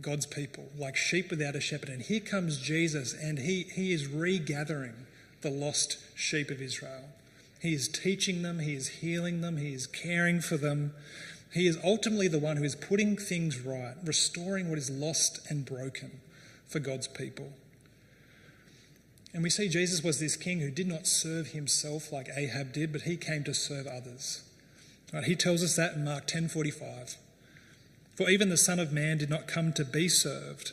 God's 0.00 0.26
people, 0.26 0.68
like 0.78 0.94
sheep 0.94 1.30
without 1.30 1.56
a 1.56 1.60
shepherd. 1.60 1.88
And 1.88 2.02
here 2.02 2.20
comes 2.20 2.58
Jesus, 2.58 3.14
and 3.14 3.38
he, 3.38 3.62
he 3.62 3.92
is 3.92 4.06
regathering 4.06 5.06
the 5.40 5.50
lost 5.50 5.98
sheep 6.14 6.50
of 6.50 6.60
Israel. 6.60 7.08
He 7.60 7.72
is 7.72 7.88
teaching 7.88 8.42
them, 8.42 8.58
he 8.58 8.74
is 8.74 8.88
healing 8.88 9.40
them, 9.40 9.56
he 9.56 9.72
is 9.72 9.86
caring 9.86 10.40
for 10.40 10.58
them. 10.58 10.92
He 11.52 11.66
is 11.66 11.78
ultimately 11.82 12.28
the 12.28 12.38
one 12.38 12.56
who 12.56 12.64
is 12.64 12.74
putting 12.74 13.16
things 13.16 13.60
right, 13.60 13.94
restoring 14.04 14.68
what 14.68 14.78
is 14.78 14.90
lost 14.90 15.40
and 15.48 15.64
broken 15.64 16.20
for 16.66 16.80
God's 16.80 17.08
people. 17.08 17.52
And 19.32 19.42
we 19.42 19.50
see 19.50 19.68
Jesus 19.68 20.02
was 20.02 20.18
this 20.18 20.36
king 20.36 20.60
who 20.60 20.70
did 20.70 20.86
not 20.86 21.06
serve 21.06 21.48
himself 21.48 22.10
like 22.10 22.28
Ahab 22.34 22.72
did, 22.72 22.92
but 22.92 23.02
he 23.02 23.16
came 23.16 23.44
to 23.44 23.54
serve 23.54 23.86
others. 23.86 24.42
Right, 25.12 25.24
he 25.24 25.36
tells 25.36 25.62
us 25.62 25.76
that 25.76 25.94
in 25.94 26.04
Mark 26.04 26.26
10:45. 26.26 27.16
For 28.14 28.30
even 28.30 28.48
the 28.48 28.56
Son 28.56 28.78
of 28.78 28.92
Man 28.92 29.18
did 29.18 29.28
not 29.28 29.46
come 29.46 29.72
to 29.74 29.84
be 29.84 30.08
served, 30.08 30.72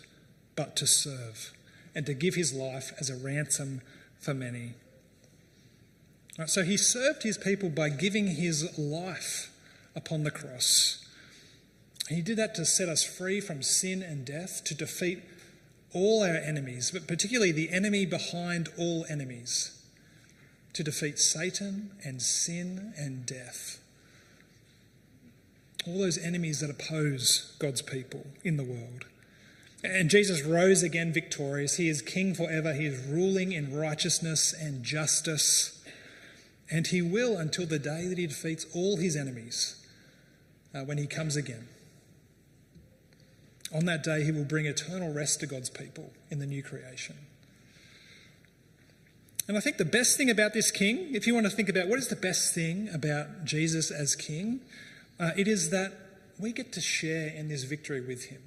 but 0.56 0.76
to 0.78 0.88
serve, 0.88 1.54
and 1.94 2.06
to 2.06 2.14
give 2.14 2.36
his 2.36 2.54
life 2.54 2.94
as 3.00 3.10
a 3.10 3.18
ransom 3.18 3.82
for 4.18 4.34
many. 4.34 4.76
Right, 6.40 6.50
so 6.50 6.64
he 6.64 6.78
served 6.78 7.24
his 7.24 7.38
people 7.38 7.70
by 7.70 7.90
giving 7.90 8.28
his 8.28 8.78
life 8.78 9.52
upon 9.96 10.24
the 10.24 10.32
cross. 10.32 11.04
He 12.10 12.22
did 12.22 12.38
that 12.38 12.56
to 12.56 12.66
set 12.66 12.90
us 12.90 13.04
free 13.04 13.40
from 13.40 13.64
sin 13.64 14.02
and 14.02 14.26
death, 14.26 14.64
to 14.66 14.76
defeat 14.76 15.24
all 15.94 16.24
our 16.24 16.36
enemies, 16.36 16.92
but 16.92 17.08
particularly 17.08 17.52
the 17.52 17.72
enemy 17.72 18.06
behind 18.06 18.70
all 18.78 19.06
enemies, 19.10 19.80
to 20.74 20.84
defeat 20.84 21.20
Satan 21.20 21.92
and 22.04 22.22
sin 22.22 22.94
and 22.98 23.26
death. 23.26 23.80
All 25.88 26.00
those 26.00 26.18
enemies 26.18 26.60
that 26.62 26.70
oppose 26.70 27.56
God's 27.60 27.82
people 27.82 28.26
in 28.44 28.58
the 28.58 28.64
world. 28.64 29.06
And 29.84 30.10
Jesus 30.10 30.42
rose 30.44 30.82
again 30.82 31.12
victorious. 31.12 31.76
He 31.76 31.90
is 31.90 32.02
king 32.02 32.34
forever. 32.34 32.74
He 32.74 32.86
is 32.86 33.06
ruling 33.06 33.52
in 33.52 33.76
righteousness 33.76 34.54
and 34.54 34.84
justice. 34.84 35.84
And 36.72 36.88
he 36.88 37.02
will 37.02 37.38
until 37.38 37.66
the 37.66 37.80
day 37.80 38.08
that 38.08 38.18
he 38.18 38.26
defeats 38.26 38.66
all 38.74 38.96
his 38.96 39.18
enemies 39.18 39.83
uh, 40.74 40.82
when 40.82 40.98
he 40.98 41.08
comes 41.08 41.36
again. 41.36 41.68
On 43.74 43.86
that 43.86 44.04
day, 44.04 44.24
he 44.24 44.32
will 44.32 44.46
bring 44.46 44.66
eternal 44.66 45.12
rest 45.12 45.40
to 45.40 45.48
God's 45.48 45.70
people 45.70 46.12
in 46.30 46.40
the 46.40 46.46
new 46.46 46.62
creation. 46.62 47.16
And 49.48 49.58
I 49.58 49.60
think 49.60 49.78
the 49.78 49.86
best 49.86 50.16
thing 50.16 50.30
about 50.30 50.54
this 50.54 50.72
king, 50.72 51.14
if 51.14 51.28
you 51.28 51.34
want 51.34 51.46
to 51.46 51.50
think 51.50 51.70
about 51.70 51.88
what 51.88 52.00
is 52.00 52.08
the 52.08 52.16
best 52.16 52.54
thing 52.54 52.88
about 52.94 53.44
Jesus 53.44 53.92
as 53.92 54.16
king, 54.16 54.62
uh, 55.20 55.32
it 55.36 55.48
is 55.48 55.70
that 55.72 55.94
we 56.40 56.54
get 56.54 56.72
to 56.74 56.82
share 56.82 57.28
in 57.28 57.50
this 57.50 57.64
victory 57.64 58.00
with 58.00 58.26
him. 58.26 58.42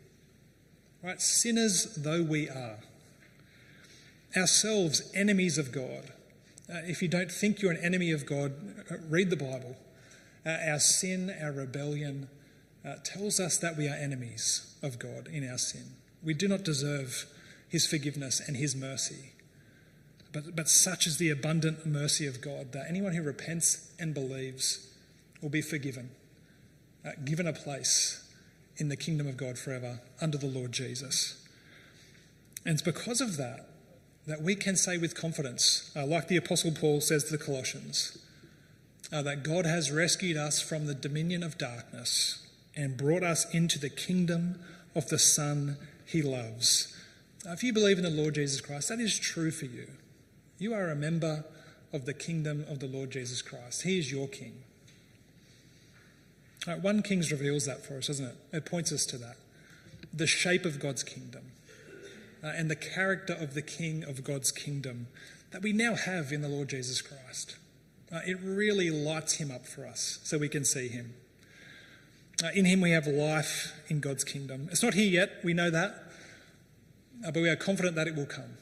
Right? 1.03 1.21
Sinners 1.21 1.95
though 1.97 2.23
we 2.23 2.49
are, 2.49 2.79
ourselves 4.37 5.11
enemies 5.15 5.59
of 5.59 5.71
God. 5.71 6.13
Uh, 6.69 6.79
if 6.85 7.03
you 7.03 7.09
don't 7.09 7.31
think 7.31 7.63
you're 7.63 7.73
an 7.73 7.85
enemy 7.85 8.11
of 8.11 8.27
God, 8.27 8.53
uh, 8.91 8.97
read 9.09 9.31
the 9.31 9.37
Bible. 9.37 9.77
Uh, 10.47 10.57
our 10.69 10.79
sin, 10.79 11.35
our 11.43 11.51
rebellion, 11.51 12.29
uh, 12.87 12.95
tells 13.03 13.41
us 13.41 13.59
that 13.59 13.77
we 13.77 13.89
are 13.89 13.97
enemies 13.97 14.77
of 14.83 14.99
God 14.99 15.27
in 15.27 15.49
our 15.49 15.59
sin. 15.59 15.97
We 16.23 16.35
do 16.35 16.47
not 16.47 16.63
deserve 16.63 17.27
his 17.69 17.87
forgiveness 17.87 18.41
and 18.47 18.57
his 18.57 18.77
mercy. 18.77 19.33
But, 20.33 20.55
but 20.55 20.69
such 20.69 21.07
is 21.07 21.17
the 21.17 21.31
abundant 21.31 21.85
mercy 21.85 22.27
of 22.27 22.41
God 22.41 22.73
that 22.73 22.87
anyone 22.89 23.15
who 23.15 23.23
repents 23.23 23.91
and 23.99 24.15
believes 24.15 24.93
will 25.43 25.49
be 25.49 25.63
forgiven, 25.63 26.11
uh, 27.05 27.13
given 27.25 27.47
a 27.47 27.53
place 27.53 28.23
in 28.77 28.89
the 28.89 28.97
kingdom 28.97 29.27
of 29.27 29.37
God 29.37 29.59
forever 29.59 30.01
under 30.21 30.39
the 30.39 30.47
Lord 30.47 30.73
Jesus. 30.73 31.43
And 32.65 32.75
it's 32.75 32.83
because 32.83 33.21
of 33.21 33.37
that 33.37 33.69
that 34.27 34.43
we 34.43 34.57
can 34.57 34.77
say 34.77 34.99
with 34.99 35.15
confidence, 35.15 35.91
uh, 35.97 36.05
like 36.05 36.29
the 36.29 36.37
Apostle 36.37 36.73
Paul 36.73 37.01
says 37.01 37.25
to 37.25 37.37
the 37.37 37.43
Colossians, 37.43 38.19
uh, 39.13 39.23
that 39.23 39.43
God 39.43 39.67
has 39.67 39.91
rescued 39.91 40.37
us 40.37 40.61
from 40.61 40.87
the 40.87 40.95
dominion 40.95 41.43
of 41.43 41.59
darkness 41.59 42.47
and 42.75 42.97
brought 42.97 43.23
us 43.23 43.53
into 43.55 43.79
the 43.79 43.89
kingdom 43.89 44.61
of 44.95 45.09
the 45.09 45.19
Son 45.19 45.77
he 46.05 46.23
loves. 46.23 46.95
If 47.45 47.63
you 47.63 47.73
believe 47.73 47.99
in 47.99 48.05
the 48.05 48.11
Lord 48.11 48.35
Jesus 48.35 48.61
Christ, 48.61 48.89
that 48.89 49.01
is 49.01 49.19
true 49.19 49.51
for 49.51 49.67
you. 49.67 49.89
You 50.59 50.75
are 50.75 50.89
a 50.89 50.97
member 50.97 51.45
of 51.93 52.05
the 52.05 52.15
kingdom 52.15 52.65
of 52.69 52.81
the 52.81 52.87
Lord 52.87 53.11
Jesus 53.11 53.43
Christ. 53.43 53.83
He 53.83 53.99
is 53.99 54.11
your 54.11 54.27
king. 54.27 54.63
Right, 56.67 56.81
1 56.81 57.03
Kings 57.03 57.31
reveals 57.31 57.67
that 57.67 57.85
for 57.85 57.99
us, 57.99 58.09
doesn't 58.09 58.27
it? 58.27 58.37
It 58.53 58.65
points 58.65 58.91
us 58.91 59.07
to 59.07 59.19
that. 59.19 59.37
The 60.13 60.27
shape 60.27 60.65
of 60.65 60.81
God's 60.81 61.05
kingdom 61.05 61.53
uh, 62.43 62.49
and 62.49 62.71
the 62.71 62.77
character 62.77 63.35
of 63.35 63.55
the 63.55 63.63
king 63.63 64.03
of 64.03 64.25
God's 64.25 64.51
kingdom 64.51 65.07
that 65.53 65.63
we 65.63 65.73
now 65.73 65.95
have 65.95 66.33
in 66.33 66.43
the 66.43 66.49
Lord 66.49 66.69
Jesus 66.69 67.01
Christ. 67.01 67.57
Uh, 68.13 68.21
it 68.25 68.39
really 68.43 68.91
lights 68.91 69.35
him 69.35 69.51
up 69.51 69.67
for 69.67 69.87
us 69.87 70.21
so 70.23 70.39
we 70.39 70.49
can 70.49 70.65
see 70.65 70.89
him. 70.89 71.15
Uh, 72.43 72.49
in 72.55 72.65
him 72.65 72.81
we 72.81 72.91
have 72.91 73.07
life 73.07 73.73
in 73.89 74.01
God's 74.01 74.23
kingdom. 74.23 74.69
It's 74.71 74.83
not 74.83 74.95
here 74.95 75.09
yet, 75.09 75.41
we 75.43 75.55
know 75.55 75.71
that, 75.71 76.05
uh, 77.27 77.31
but 77.31 77.41
we 77.41 77.49
are 77.49 77.57
confident 77.57 77.97
that 77.97 78.07
it 78.07 78.15
will 78.15 78.27
come. 78.27 78.59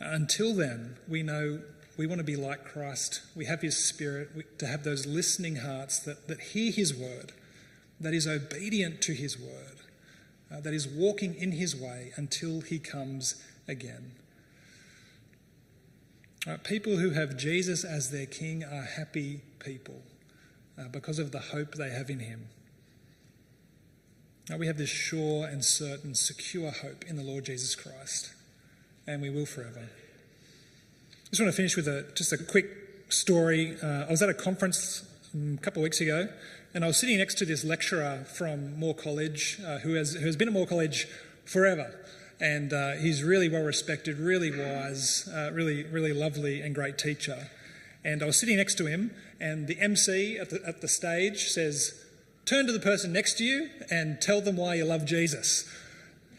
Uh, 0.00 0.06
until 0.10 0.54
then, 0.54 0.96
we 1.08 1.22
know 1.22 1.60
we 1.96 2.06
want 2.06 2.18
to 2.18 2.24
be 2.24 2.36
like 2.36 2.64
Christ. 2.64 3.22
We 3.34 3.46
have 3.46 3.62
his 3.62 3.76
spirit, 3.76 4.30
we, 4.34 4.44
to 4.58 4.66
have 4.66 4.84
those 4.84 5.06
listening 5.06 5.56
hearts 5.56 5.98
that, 6.00 6.28
that 6.28 6.40
hear 6.40 6.70
his 6.70 6.94
word, 6.94 7.32
that 8.00 8.14
is 8.14 8.26
obedient 8.26 9.00
to 9.02 9.12
his 9.12 9.38
word, 9.38 9.78
uh, 10.52 10.60
that 10.60 10.74
is 10.74 10.86
walking 10.86 11.34
in 11.34 11.52
his 11.52 11.74
way 11.74 12.12
until 12.16 12.60
he 12.60 12.78
comes 12.78 13.42
again. 13.66 14.12
Uh, 16.46 16.56
people 16.62 16.96
who 16.96 17.10
have 17.10 17.36
Jesus 17.36 17.84
as 17.84 18.10
their 18.10 18.26
king 18.26 18.62
are 18.62 18.82
happy 18.82 19.40
people 19.58 20.02
uh, 20.78 20.88
because 20.88 21.18
of 21.18 21.32
the 21.32 21.40
hope 21.40 21.74
they 21.74 21.90
have 21.90 22.08
in 22.08 22.20
him. 22.20 22.48
Uh, 24.50 24.56
we 24.56 24.66
have 24.66 24.78
this 24.78 24.88
sure 24.88 25.46
and 25.46 25.64
certain, 25.64 26.14
secure 26.14 26.70
hope 26.70 27.04
in 27.06 27.16
the 27.16 27.22
Lord 27.22 27.44
Jesus 27.44 27.74
Christ, 27.74 28.32
and 29.06 29.20
we 29.20 29.30
will 29.30 29.46
forever. 29.46 29.80
I 29.80 31.28
just 31.30 31.42
want 31.42 31.52
to 31.52 31.56
finish 31.56 31.76
with 31.76 31.88
a, 31.88 32.06
just 32.14 32.32
a 32.32 32.38
quick 32.38 32.66
story. 33.10 33.76
Uh, 33.82 34.06
I 34.06 34.10
was 34.10 34.22
at 34.22 34.28
a 34.28 34.34
conference 34.34 35.06
um, 35.34 35.58
a 35.60 35.62
couple 35.62 35.82
of 35.82 35.84
weeks 35.84 36.00
ago, 36.00 36.28
and 36.72 36.84
I 36.84 36.86
was 36.86 36.96
sitting 36.96 37.18
next 37.18 37.36
to 37.38 37.44
this 37.44 37.64
lecturer 37.64 38.24
from 38.24 38.78
Moore 38.78 38.94
College 38.94 39.58
uh, 39.66 39.78
who, 39.78 39.94
has, 39.94 40.14
who 40.14 40.24
has 40.24 40.36
been 40.36 40.48
at 40.48 40.54
Moore 40.54 40.66
College 40.66 41.08
forever. 41.44 41.94
And 42.40 42.72
uh, 42.72 42.92
he's 42.92 43.22
really 43.22 43.48
well 43.48 43.64
respected, 43.64 44.18
really 44.18 44.50
wise, 44.50 45.28
uh, 45.32 45.50
really, 45.52 45.84
really 45.84 46.12
lovely 46.12 46.60
and 46.60 46.74
great 46.74 46.96
teacher. 46.96 47.50
And 48.04 48.22
I 48.22 48.26
was 48.26 48.38
sitting 48.38 48.56
next 48.56 48.76
to 48.78 48.86
him, 48.86 49.10
and 49.40 49.66
the 49.66 49.78
MC 49.80 50.38
at 50.38 50.50
the, 50.50 50.60
at 50.66 50.80
the 50.80 50.88
stage 50.88 51.48
says, 51.48 52.04
Turn 52.48 52.66
to 52.66 52.72
the 52.72 52.80
person 52.80 53.12
next 53.12 53.34
to 53.38 53.44
you 53.44 53.68
and 53.90 54.22
tell 54.22 54.40
them 54.40 54.56
why 54.56 54.76
you 54.76 54.84
love 54.86 55.04
Jesus. 55.04 55.70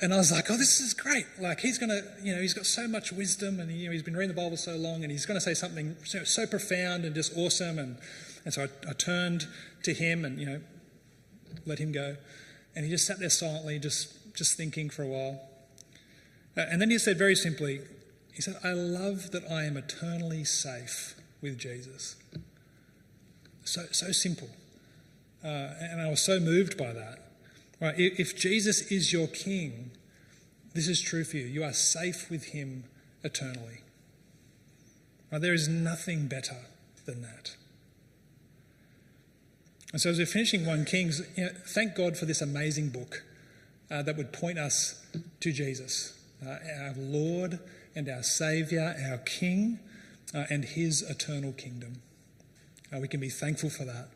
And 0.02 0.12
I 0.12 0.18
was 0.18 0.32
like, 0.32 0.50
oh, 0.50 0.58
this 0.58 0.80
is 0.80 0.96
great. 0.96 1.28
Like, 1.40 1.60
he's 1.60 1.78
going 1.78 1.90
to, 1.90 2.04
you 2.24 2.34
know, 2.34 2.42
he's 2.42 2.56
got 2.56 2.66
so 2.66 2.88
much 2.88 3.12
wisdom 3.12 3.60
and, 3.60 3.72
you 3.72 3.86
know, 3.86 3.92
he's 3.92 4.02
been 4.02 4.16
reading 4.16 4.34
the 4.34 4.42
Bible 4.42 4.58
so 4.58 4.76
long 4.76 5.04
and 5.04 5.12
he's 5.12 5.28
going 5.28 5.36
to 5.36 5.42
say 5.42 5.54
something 5.54 5.96
so, 6.04 6.24
so 6.24 6.48
profound 6.48 7.06
and 7.06 7.14
just 7.14 7.38
awesome. 7.38 7.78
And, 7.78 7.98
and 8.44 8.52
so 8.52 8.64
I, 8.64 8.90
I 8.90 8.94
turned 8.94 9.48
to 9.84 9.94
him 9.94 10.26
and, 10.26 10.40
you 10.40 10.48
know, 10.48 10.62
let 11.68 11.78
him 11.78 11.92
go. 11.92 12.16
And 12.76 12.86
he 12.86 12.90
just 12.90 13.06
sat 13.06 13.20
there 13.20 13.30
silently, 13.30 13.78
just, 13.78 14.34
just 14.34 14.58
thinking 14.58 14.90
for 14.90 15.04
a 15.04 15.08
while. 15.08 15.40
Uh, 16.60 16.66
and 16.70 16.82
then 16.82 16.90
he 16.90 17.00
said 17.00 17.18
very 17.18 17.36
simply, 17.36 17.80
he 18.34 18.42
said, 18.42 18.58
I 18.66 18.74
love 18.74 19.32
that 19.32 19.50
I 19.50 19.64
am 19.64 19.78
eternally 19.78 20.44
safe 20.44 21.16
with 21.42 21.58
Jesus. 21.58 22.18
So, 23.64 23.86
so 23.92 24.12
simple. 24.12 24.50
Uh, 25.42 25.48
and 25.80 26.02
I 26.02 26.10
was 26.10 26.22
so 26.22 26.38
moved 26.38 26.78
by 26.78 26.92
that. 26.92 27.20
Right? 27.80 27.96
If 27.98 28.38
Jesus 28.38 28.92
is 28.92 29.14
your 29.14 29.28
king, 29.28 29.92
this 30.74 30.90
is 30.90 31.00
true 31.00 31.24
for 31.24 31.38
you. 31.38 31.46
You 31.46 31.64
are 31.64 31.72
safe 31.72 32.30
with 32.30 32.48
him 32.48 32.84
eternally. 33.24 33.84
Right? 35.32 35.40
There 35.40 35.54
is 35.54 35.70
nothing 35.70 36.28
better 36.28 36.58
than 37.06 37.22
that. 37.22 37.56
And 39.94 40.02
so, 40.02 40.10
as 40.10 40.18
we're 40.18 40.26
finishing 40.26 40.66
1 40.66 40.86
Kings, 40.86 41.22
you 41.38 41.46
know, 41.46 41.52
thank 41.68 41.96
God 41.96 42.18
for 42.18 42.26
this 42.26 42.42
amazing 42.42 42.90
book 42.90 43.24
uh, 43.90 44.02
that 44.02 44.18
would 44.18 44.34
point 44.34 44.60
us 44.60 45.06
to 45.40 45.54
Jesus, 45.54 46.19
uh, 46.46 46.58
our 46.82 46.94
Lord 46.98 47.60
and 47.96 48.08
our 48.08 48.24
Saviour, 48.24 48.96
our 49.10 49.18
King, 49.18 49.80
uh, 50.34 50.46
and 50.50 50.64
his 50.64 51.02
eternal 51.02 51.52
kingdom. 51.54 52.02
Uh, 52.94 53.00
we 53.00 53.08
can 53.08 53.20
be 53.20 53.30
thankful 53.30 53.70
for 53.70 53.84
that. 53.86 54.10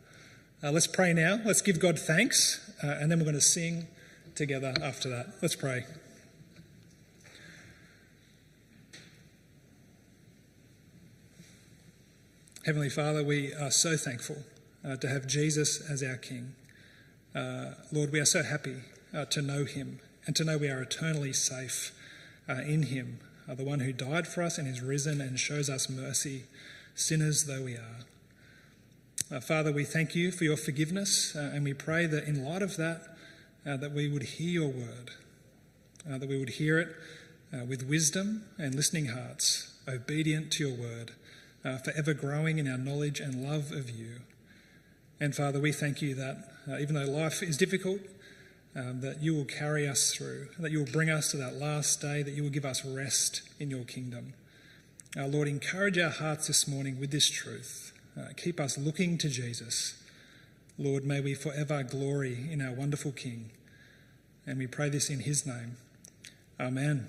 Uh, 0.63 0.71
let's 0.71 0.87
pray 0.87 1.13
now. 1.13 1.39
Let's 1.43 1.61
give 1.61 1.79
God 1.79 1.99
thanks, 1.99 2.71
uh, 2.83 2.87
and 2.99 3.11
then 3.11 3.19
we're 3.19 3.25
going 3.25 3.35
to 3.35 3.41
sing 3.41 3.87
together 4.35 4.73
after 4.81 5.09
that. 5.09 5.33
Let's 5.41 5.55
pray. 5.55 5.85
Heavenly 12.65 12.89
Father, 12.89 13.23
we 13.23 13.53
are 13.53 13.71
so 13.71 13.97
thankful 13.97 14.37
uh, 14.85 14.95
to 14.95 15.09
have 15.09 15.27
Jesus 15.27 15.81
as 15.89 16.01
our 16.01 16.15
King. 16.15 16.55
Lord, 17.91 18.11
we 18.11 18.19
are 18.19 18.25
so 18.25 18.43
happy 18.43 18.77
to 19.31 19.41
know 19.41 19.65
him 19.65 19.99
and 20.25 20.35
to 20.37 20.45
know 20.45 20.57
we 20.57 20.69
are 20.69 20.81
eternally 20.81 21.33
safe 21.33 21.91
uh, 22.49 22.61
in 22.61 22.83
him, 22.83 23.19
uh, 23.49 23.55
the 23.55 23.63
one 23.63 23.79
who 23.79 23.93
died 23.93 24.27
for 24.27 24.41
us 24.41 24.57
and 24.57 24.67
is 24.67 24.81
risen 24.81 25.21
and 25.21 25.39
shows 25.39 25.69
us 25.69 25.89
mercy, 25.89 26.43
sinners 26.95 27.45
though 27.45 27.63
we 27.63 27.75
are. 27.75 27.99
Uh, 29.31 29.39
Father, 29.39 29.71
we 29.71 29.83
thank 29.83 30.15
you 30.15 30.31
for 30.31 30.43
your 30.43 30.57
forgiveness 30.57 31.33
and 31.35 31.63
we 31.63 31.73
pray 31.73 32.05
that 32.05 32.25
in 32.25 32.43
light 32.43 32.61
of 32.61 32.77
that, 32.77 33.17
that 33.63 33.91
we 33.91 34.07
would 34.07 34.23
hear 34.23 34.49
your 34.49 34.69
word, 34.69 35.11
that 36.05 36.27
we 36.27 36.37
would 36.37 36.49
hear 36.49 36.79
it 36.79 36.89
with 37.67 37.87
wisdom 37.87 38.43
and 38.57 38.75
listening 38.75 39.07
hearts, 39.07 39.73
obedient 39.87 40.51
to 40.51 40.67
your 40.67 40.77
word 40.77 41.13
uh, 41.65 41.77
forever 41.77 42.13
growing 42.13 42.57
in 42.57 42.69
our 42.69 42.77
knowledge 42.77 43.19
and 43.19 43.43
love 43.43 43.71
of 43.71 43.89
you. 43.89 44.21
And 45.19 45.35
Father, 45.35 45.59
we 45.59 45.71
thank 45.71 46.01
you 46.01 46.15
that 46.15 46.51
uh, 46.69 46.77
even 46.77 46.95
though 46.95 47.09
life 47.09 47.41
is 47.41 47.57
difficult, 47.57 47.99
um, 48.75 49.01
that 49.01 49.21
you 49.21 49.35
will 49.35 49.45
carry 49.45 49.87
us 49.87 50.13
through, 50.13 50.47
that 50.59 50.71
you 50.71 50.79
will 50.79 50.91
bring 50.91 51.09
us 51.09 51.31
to 51.31 51.37
that 51.37 51.55
last 51.55 52.01
day, 52.01 52.23
that 52.23 52.31
you 52.31 52.43
will 52.43 52.49
give 52.49 52.65
us 52.65 52.83
rest 52.83 53.41
in 53.59 53.69
your 53.69 53.83
kingdom. 53.83 54.33
Our 55.15 55.27
Lord, 55.27 55.47
encourage 55.47 55.97
our 55.99 56.09
hearts 56.09 56.47
this 56.47 56.67
morning 56.67 56.99
with 56.99 57.11
this 57.11 57.29
truth. 57.29 57.93
Uh, 58.17 58.29
keep 58.35 58.59
us 58.59 58.77
looking 58.77 59.17
to 59.19 59.29
Jesus. 59.29 60.01
Lord, 60.77 61.05
may 61.05 61.21
we 61.21 61.35
forever 61.35 61.83
glory 61.83 62.49
in 62.51 62.61
our 62.61 62.73
wonderful 62.73 63.11
King. 63.11 63.51
And 64.47 64.57
we 64.57 64.67
pray 64.67 64.89
this 64.89 65.09
in 65.09 65.19
his 65.19 65.45
name. 65.45 65.77
Amen. 66.59 67.07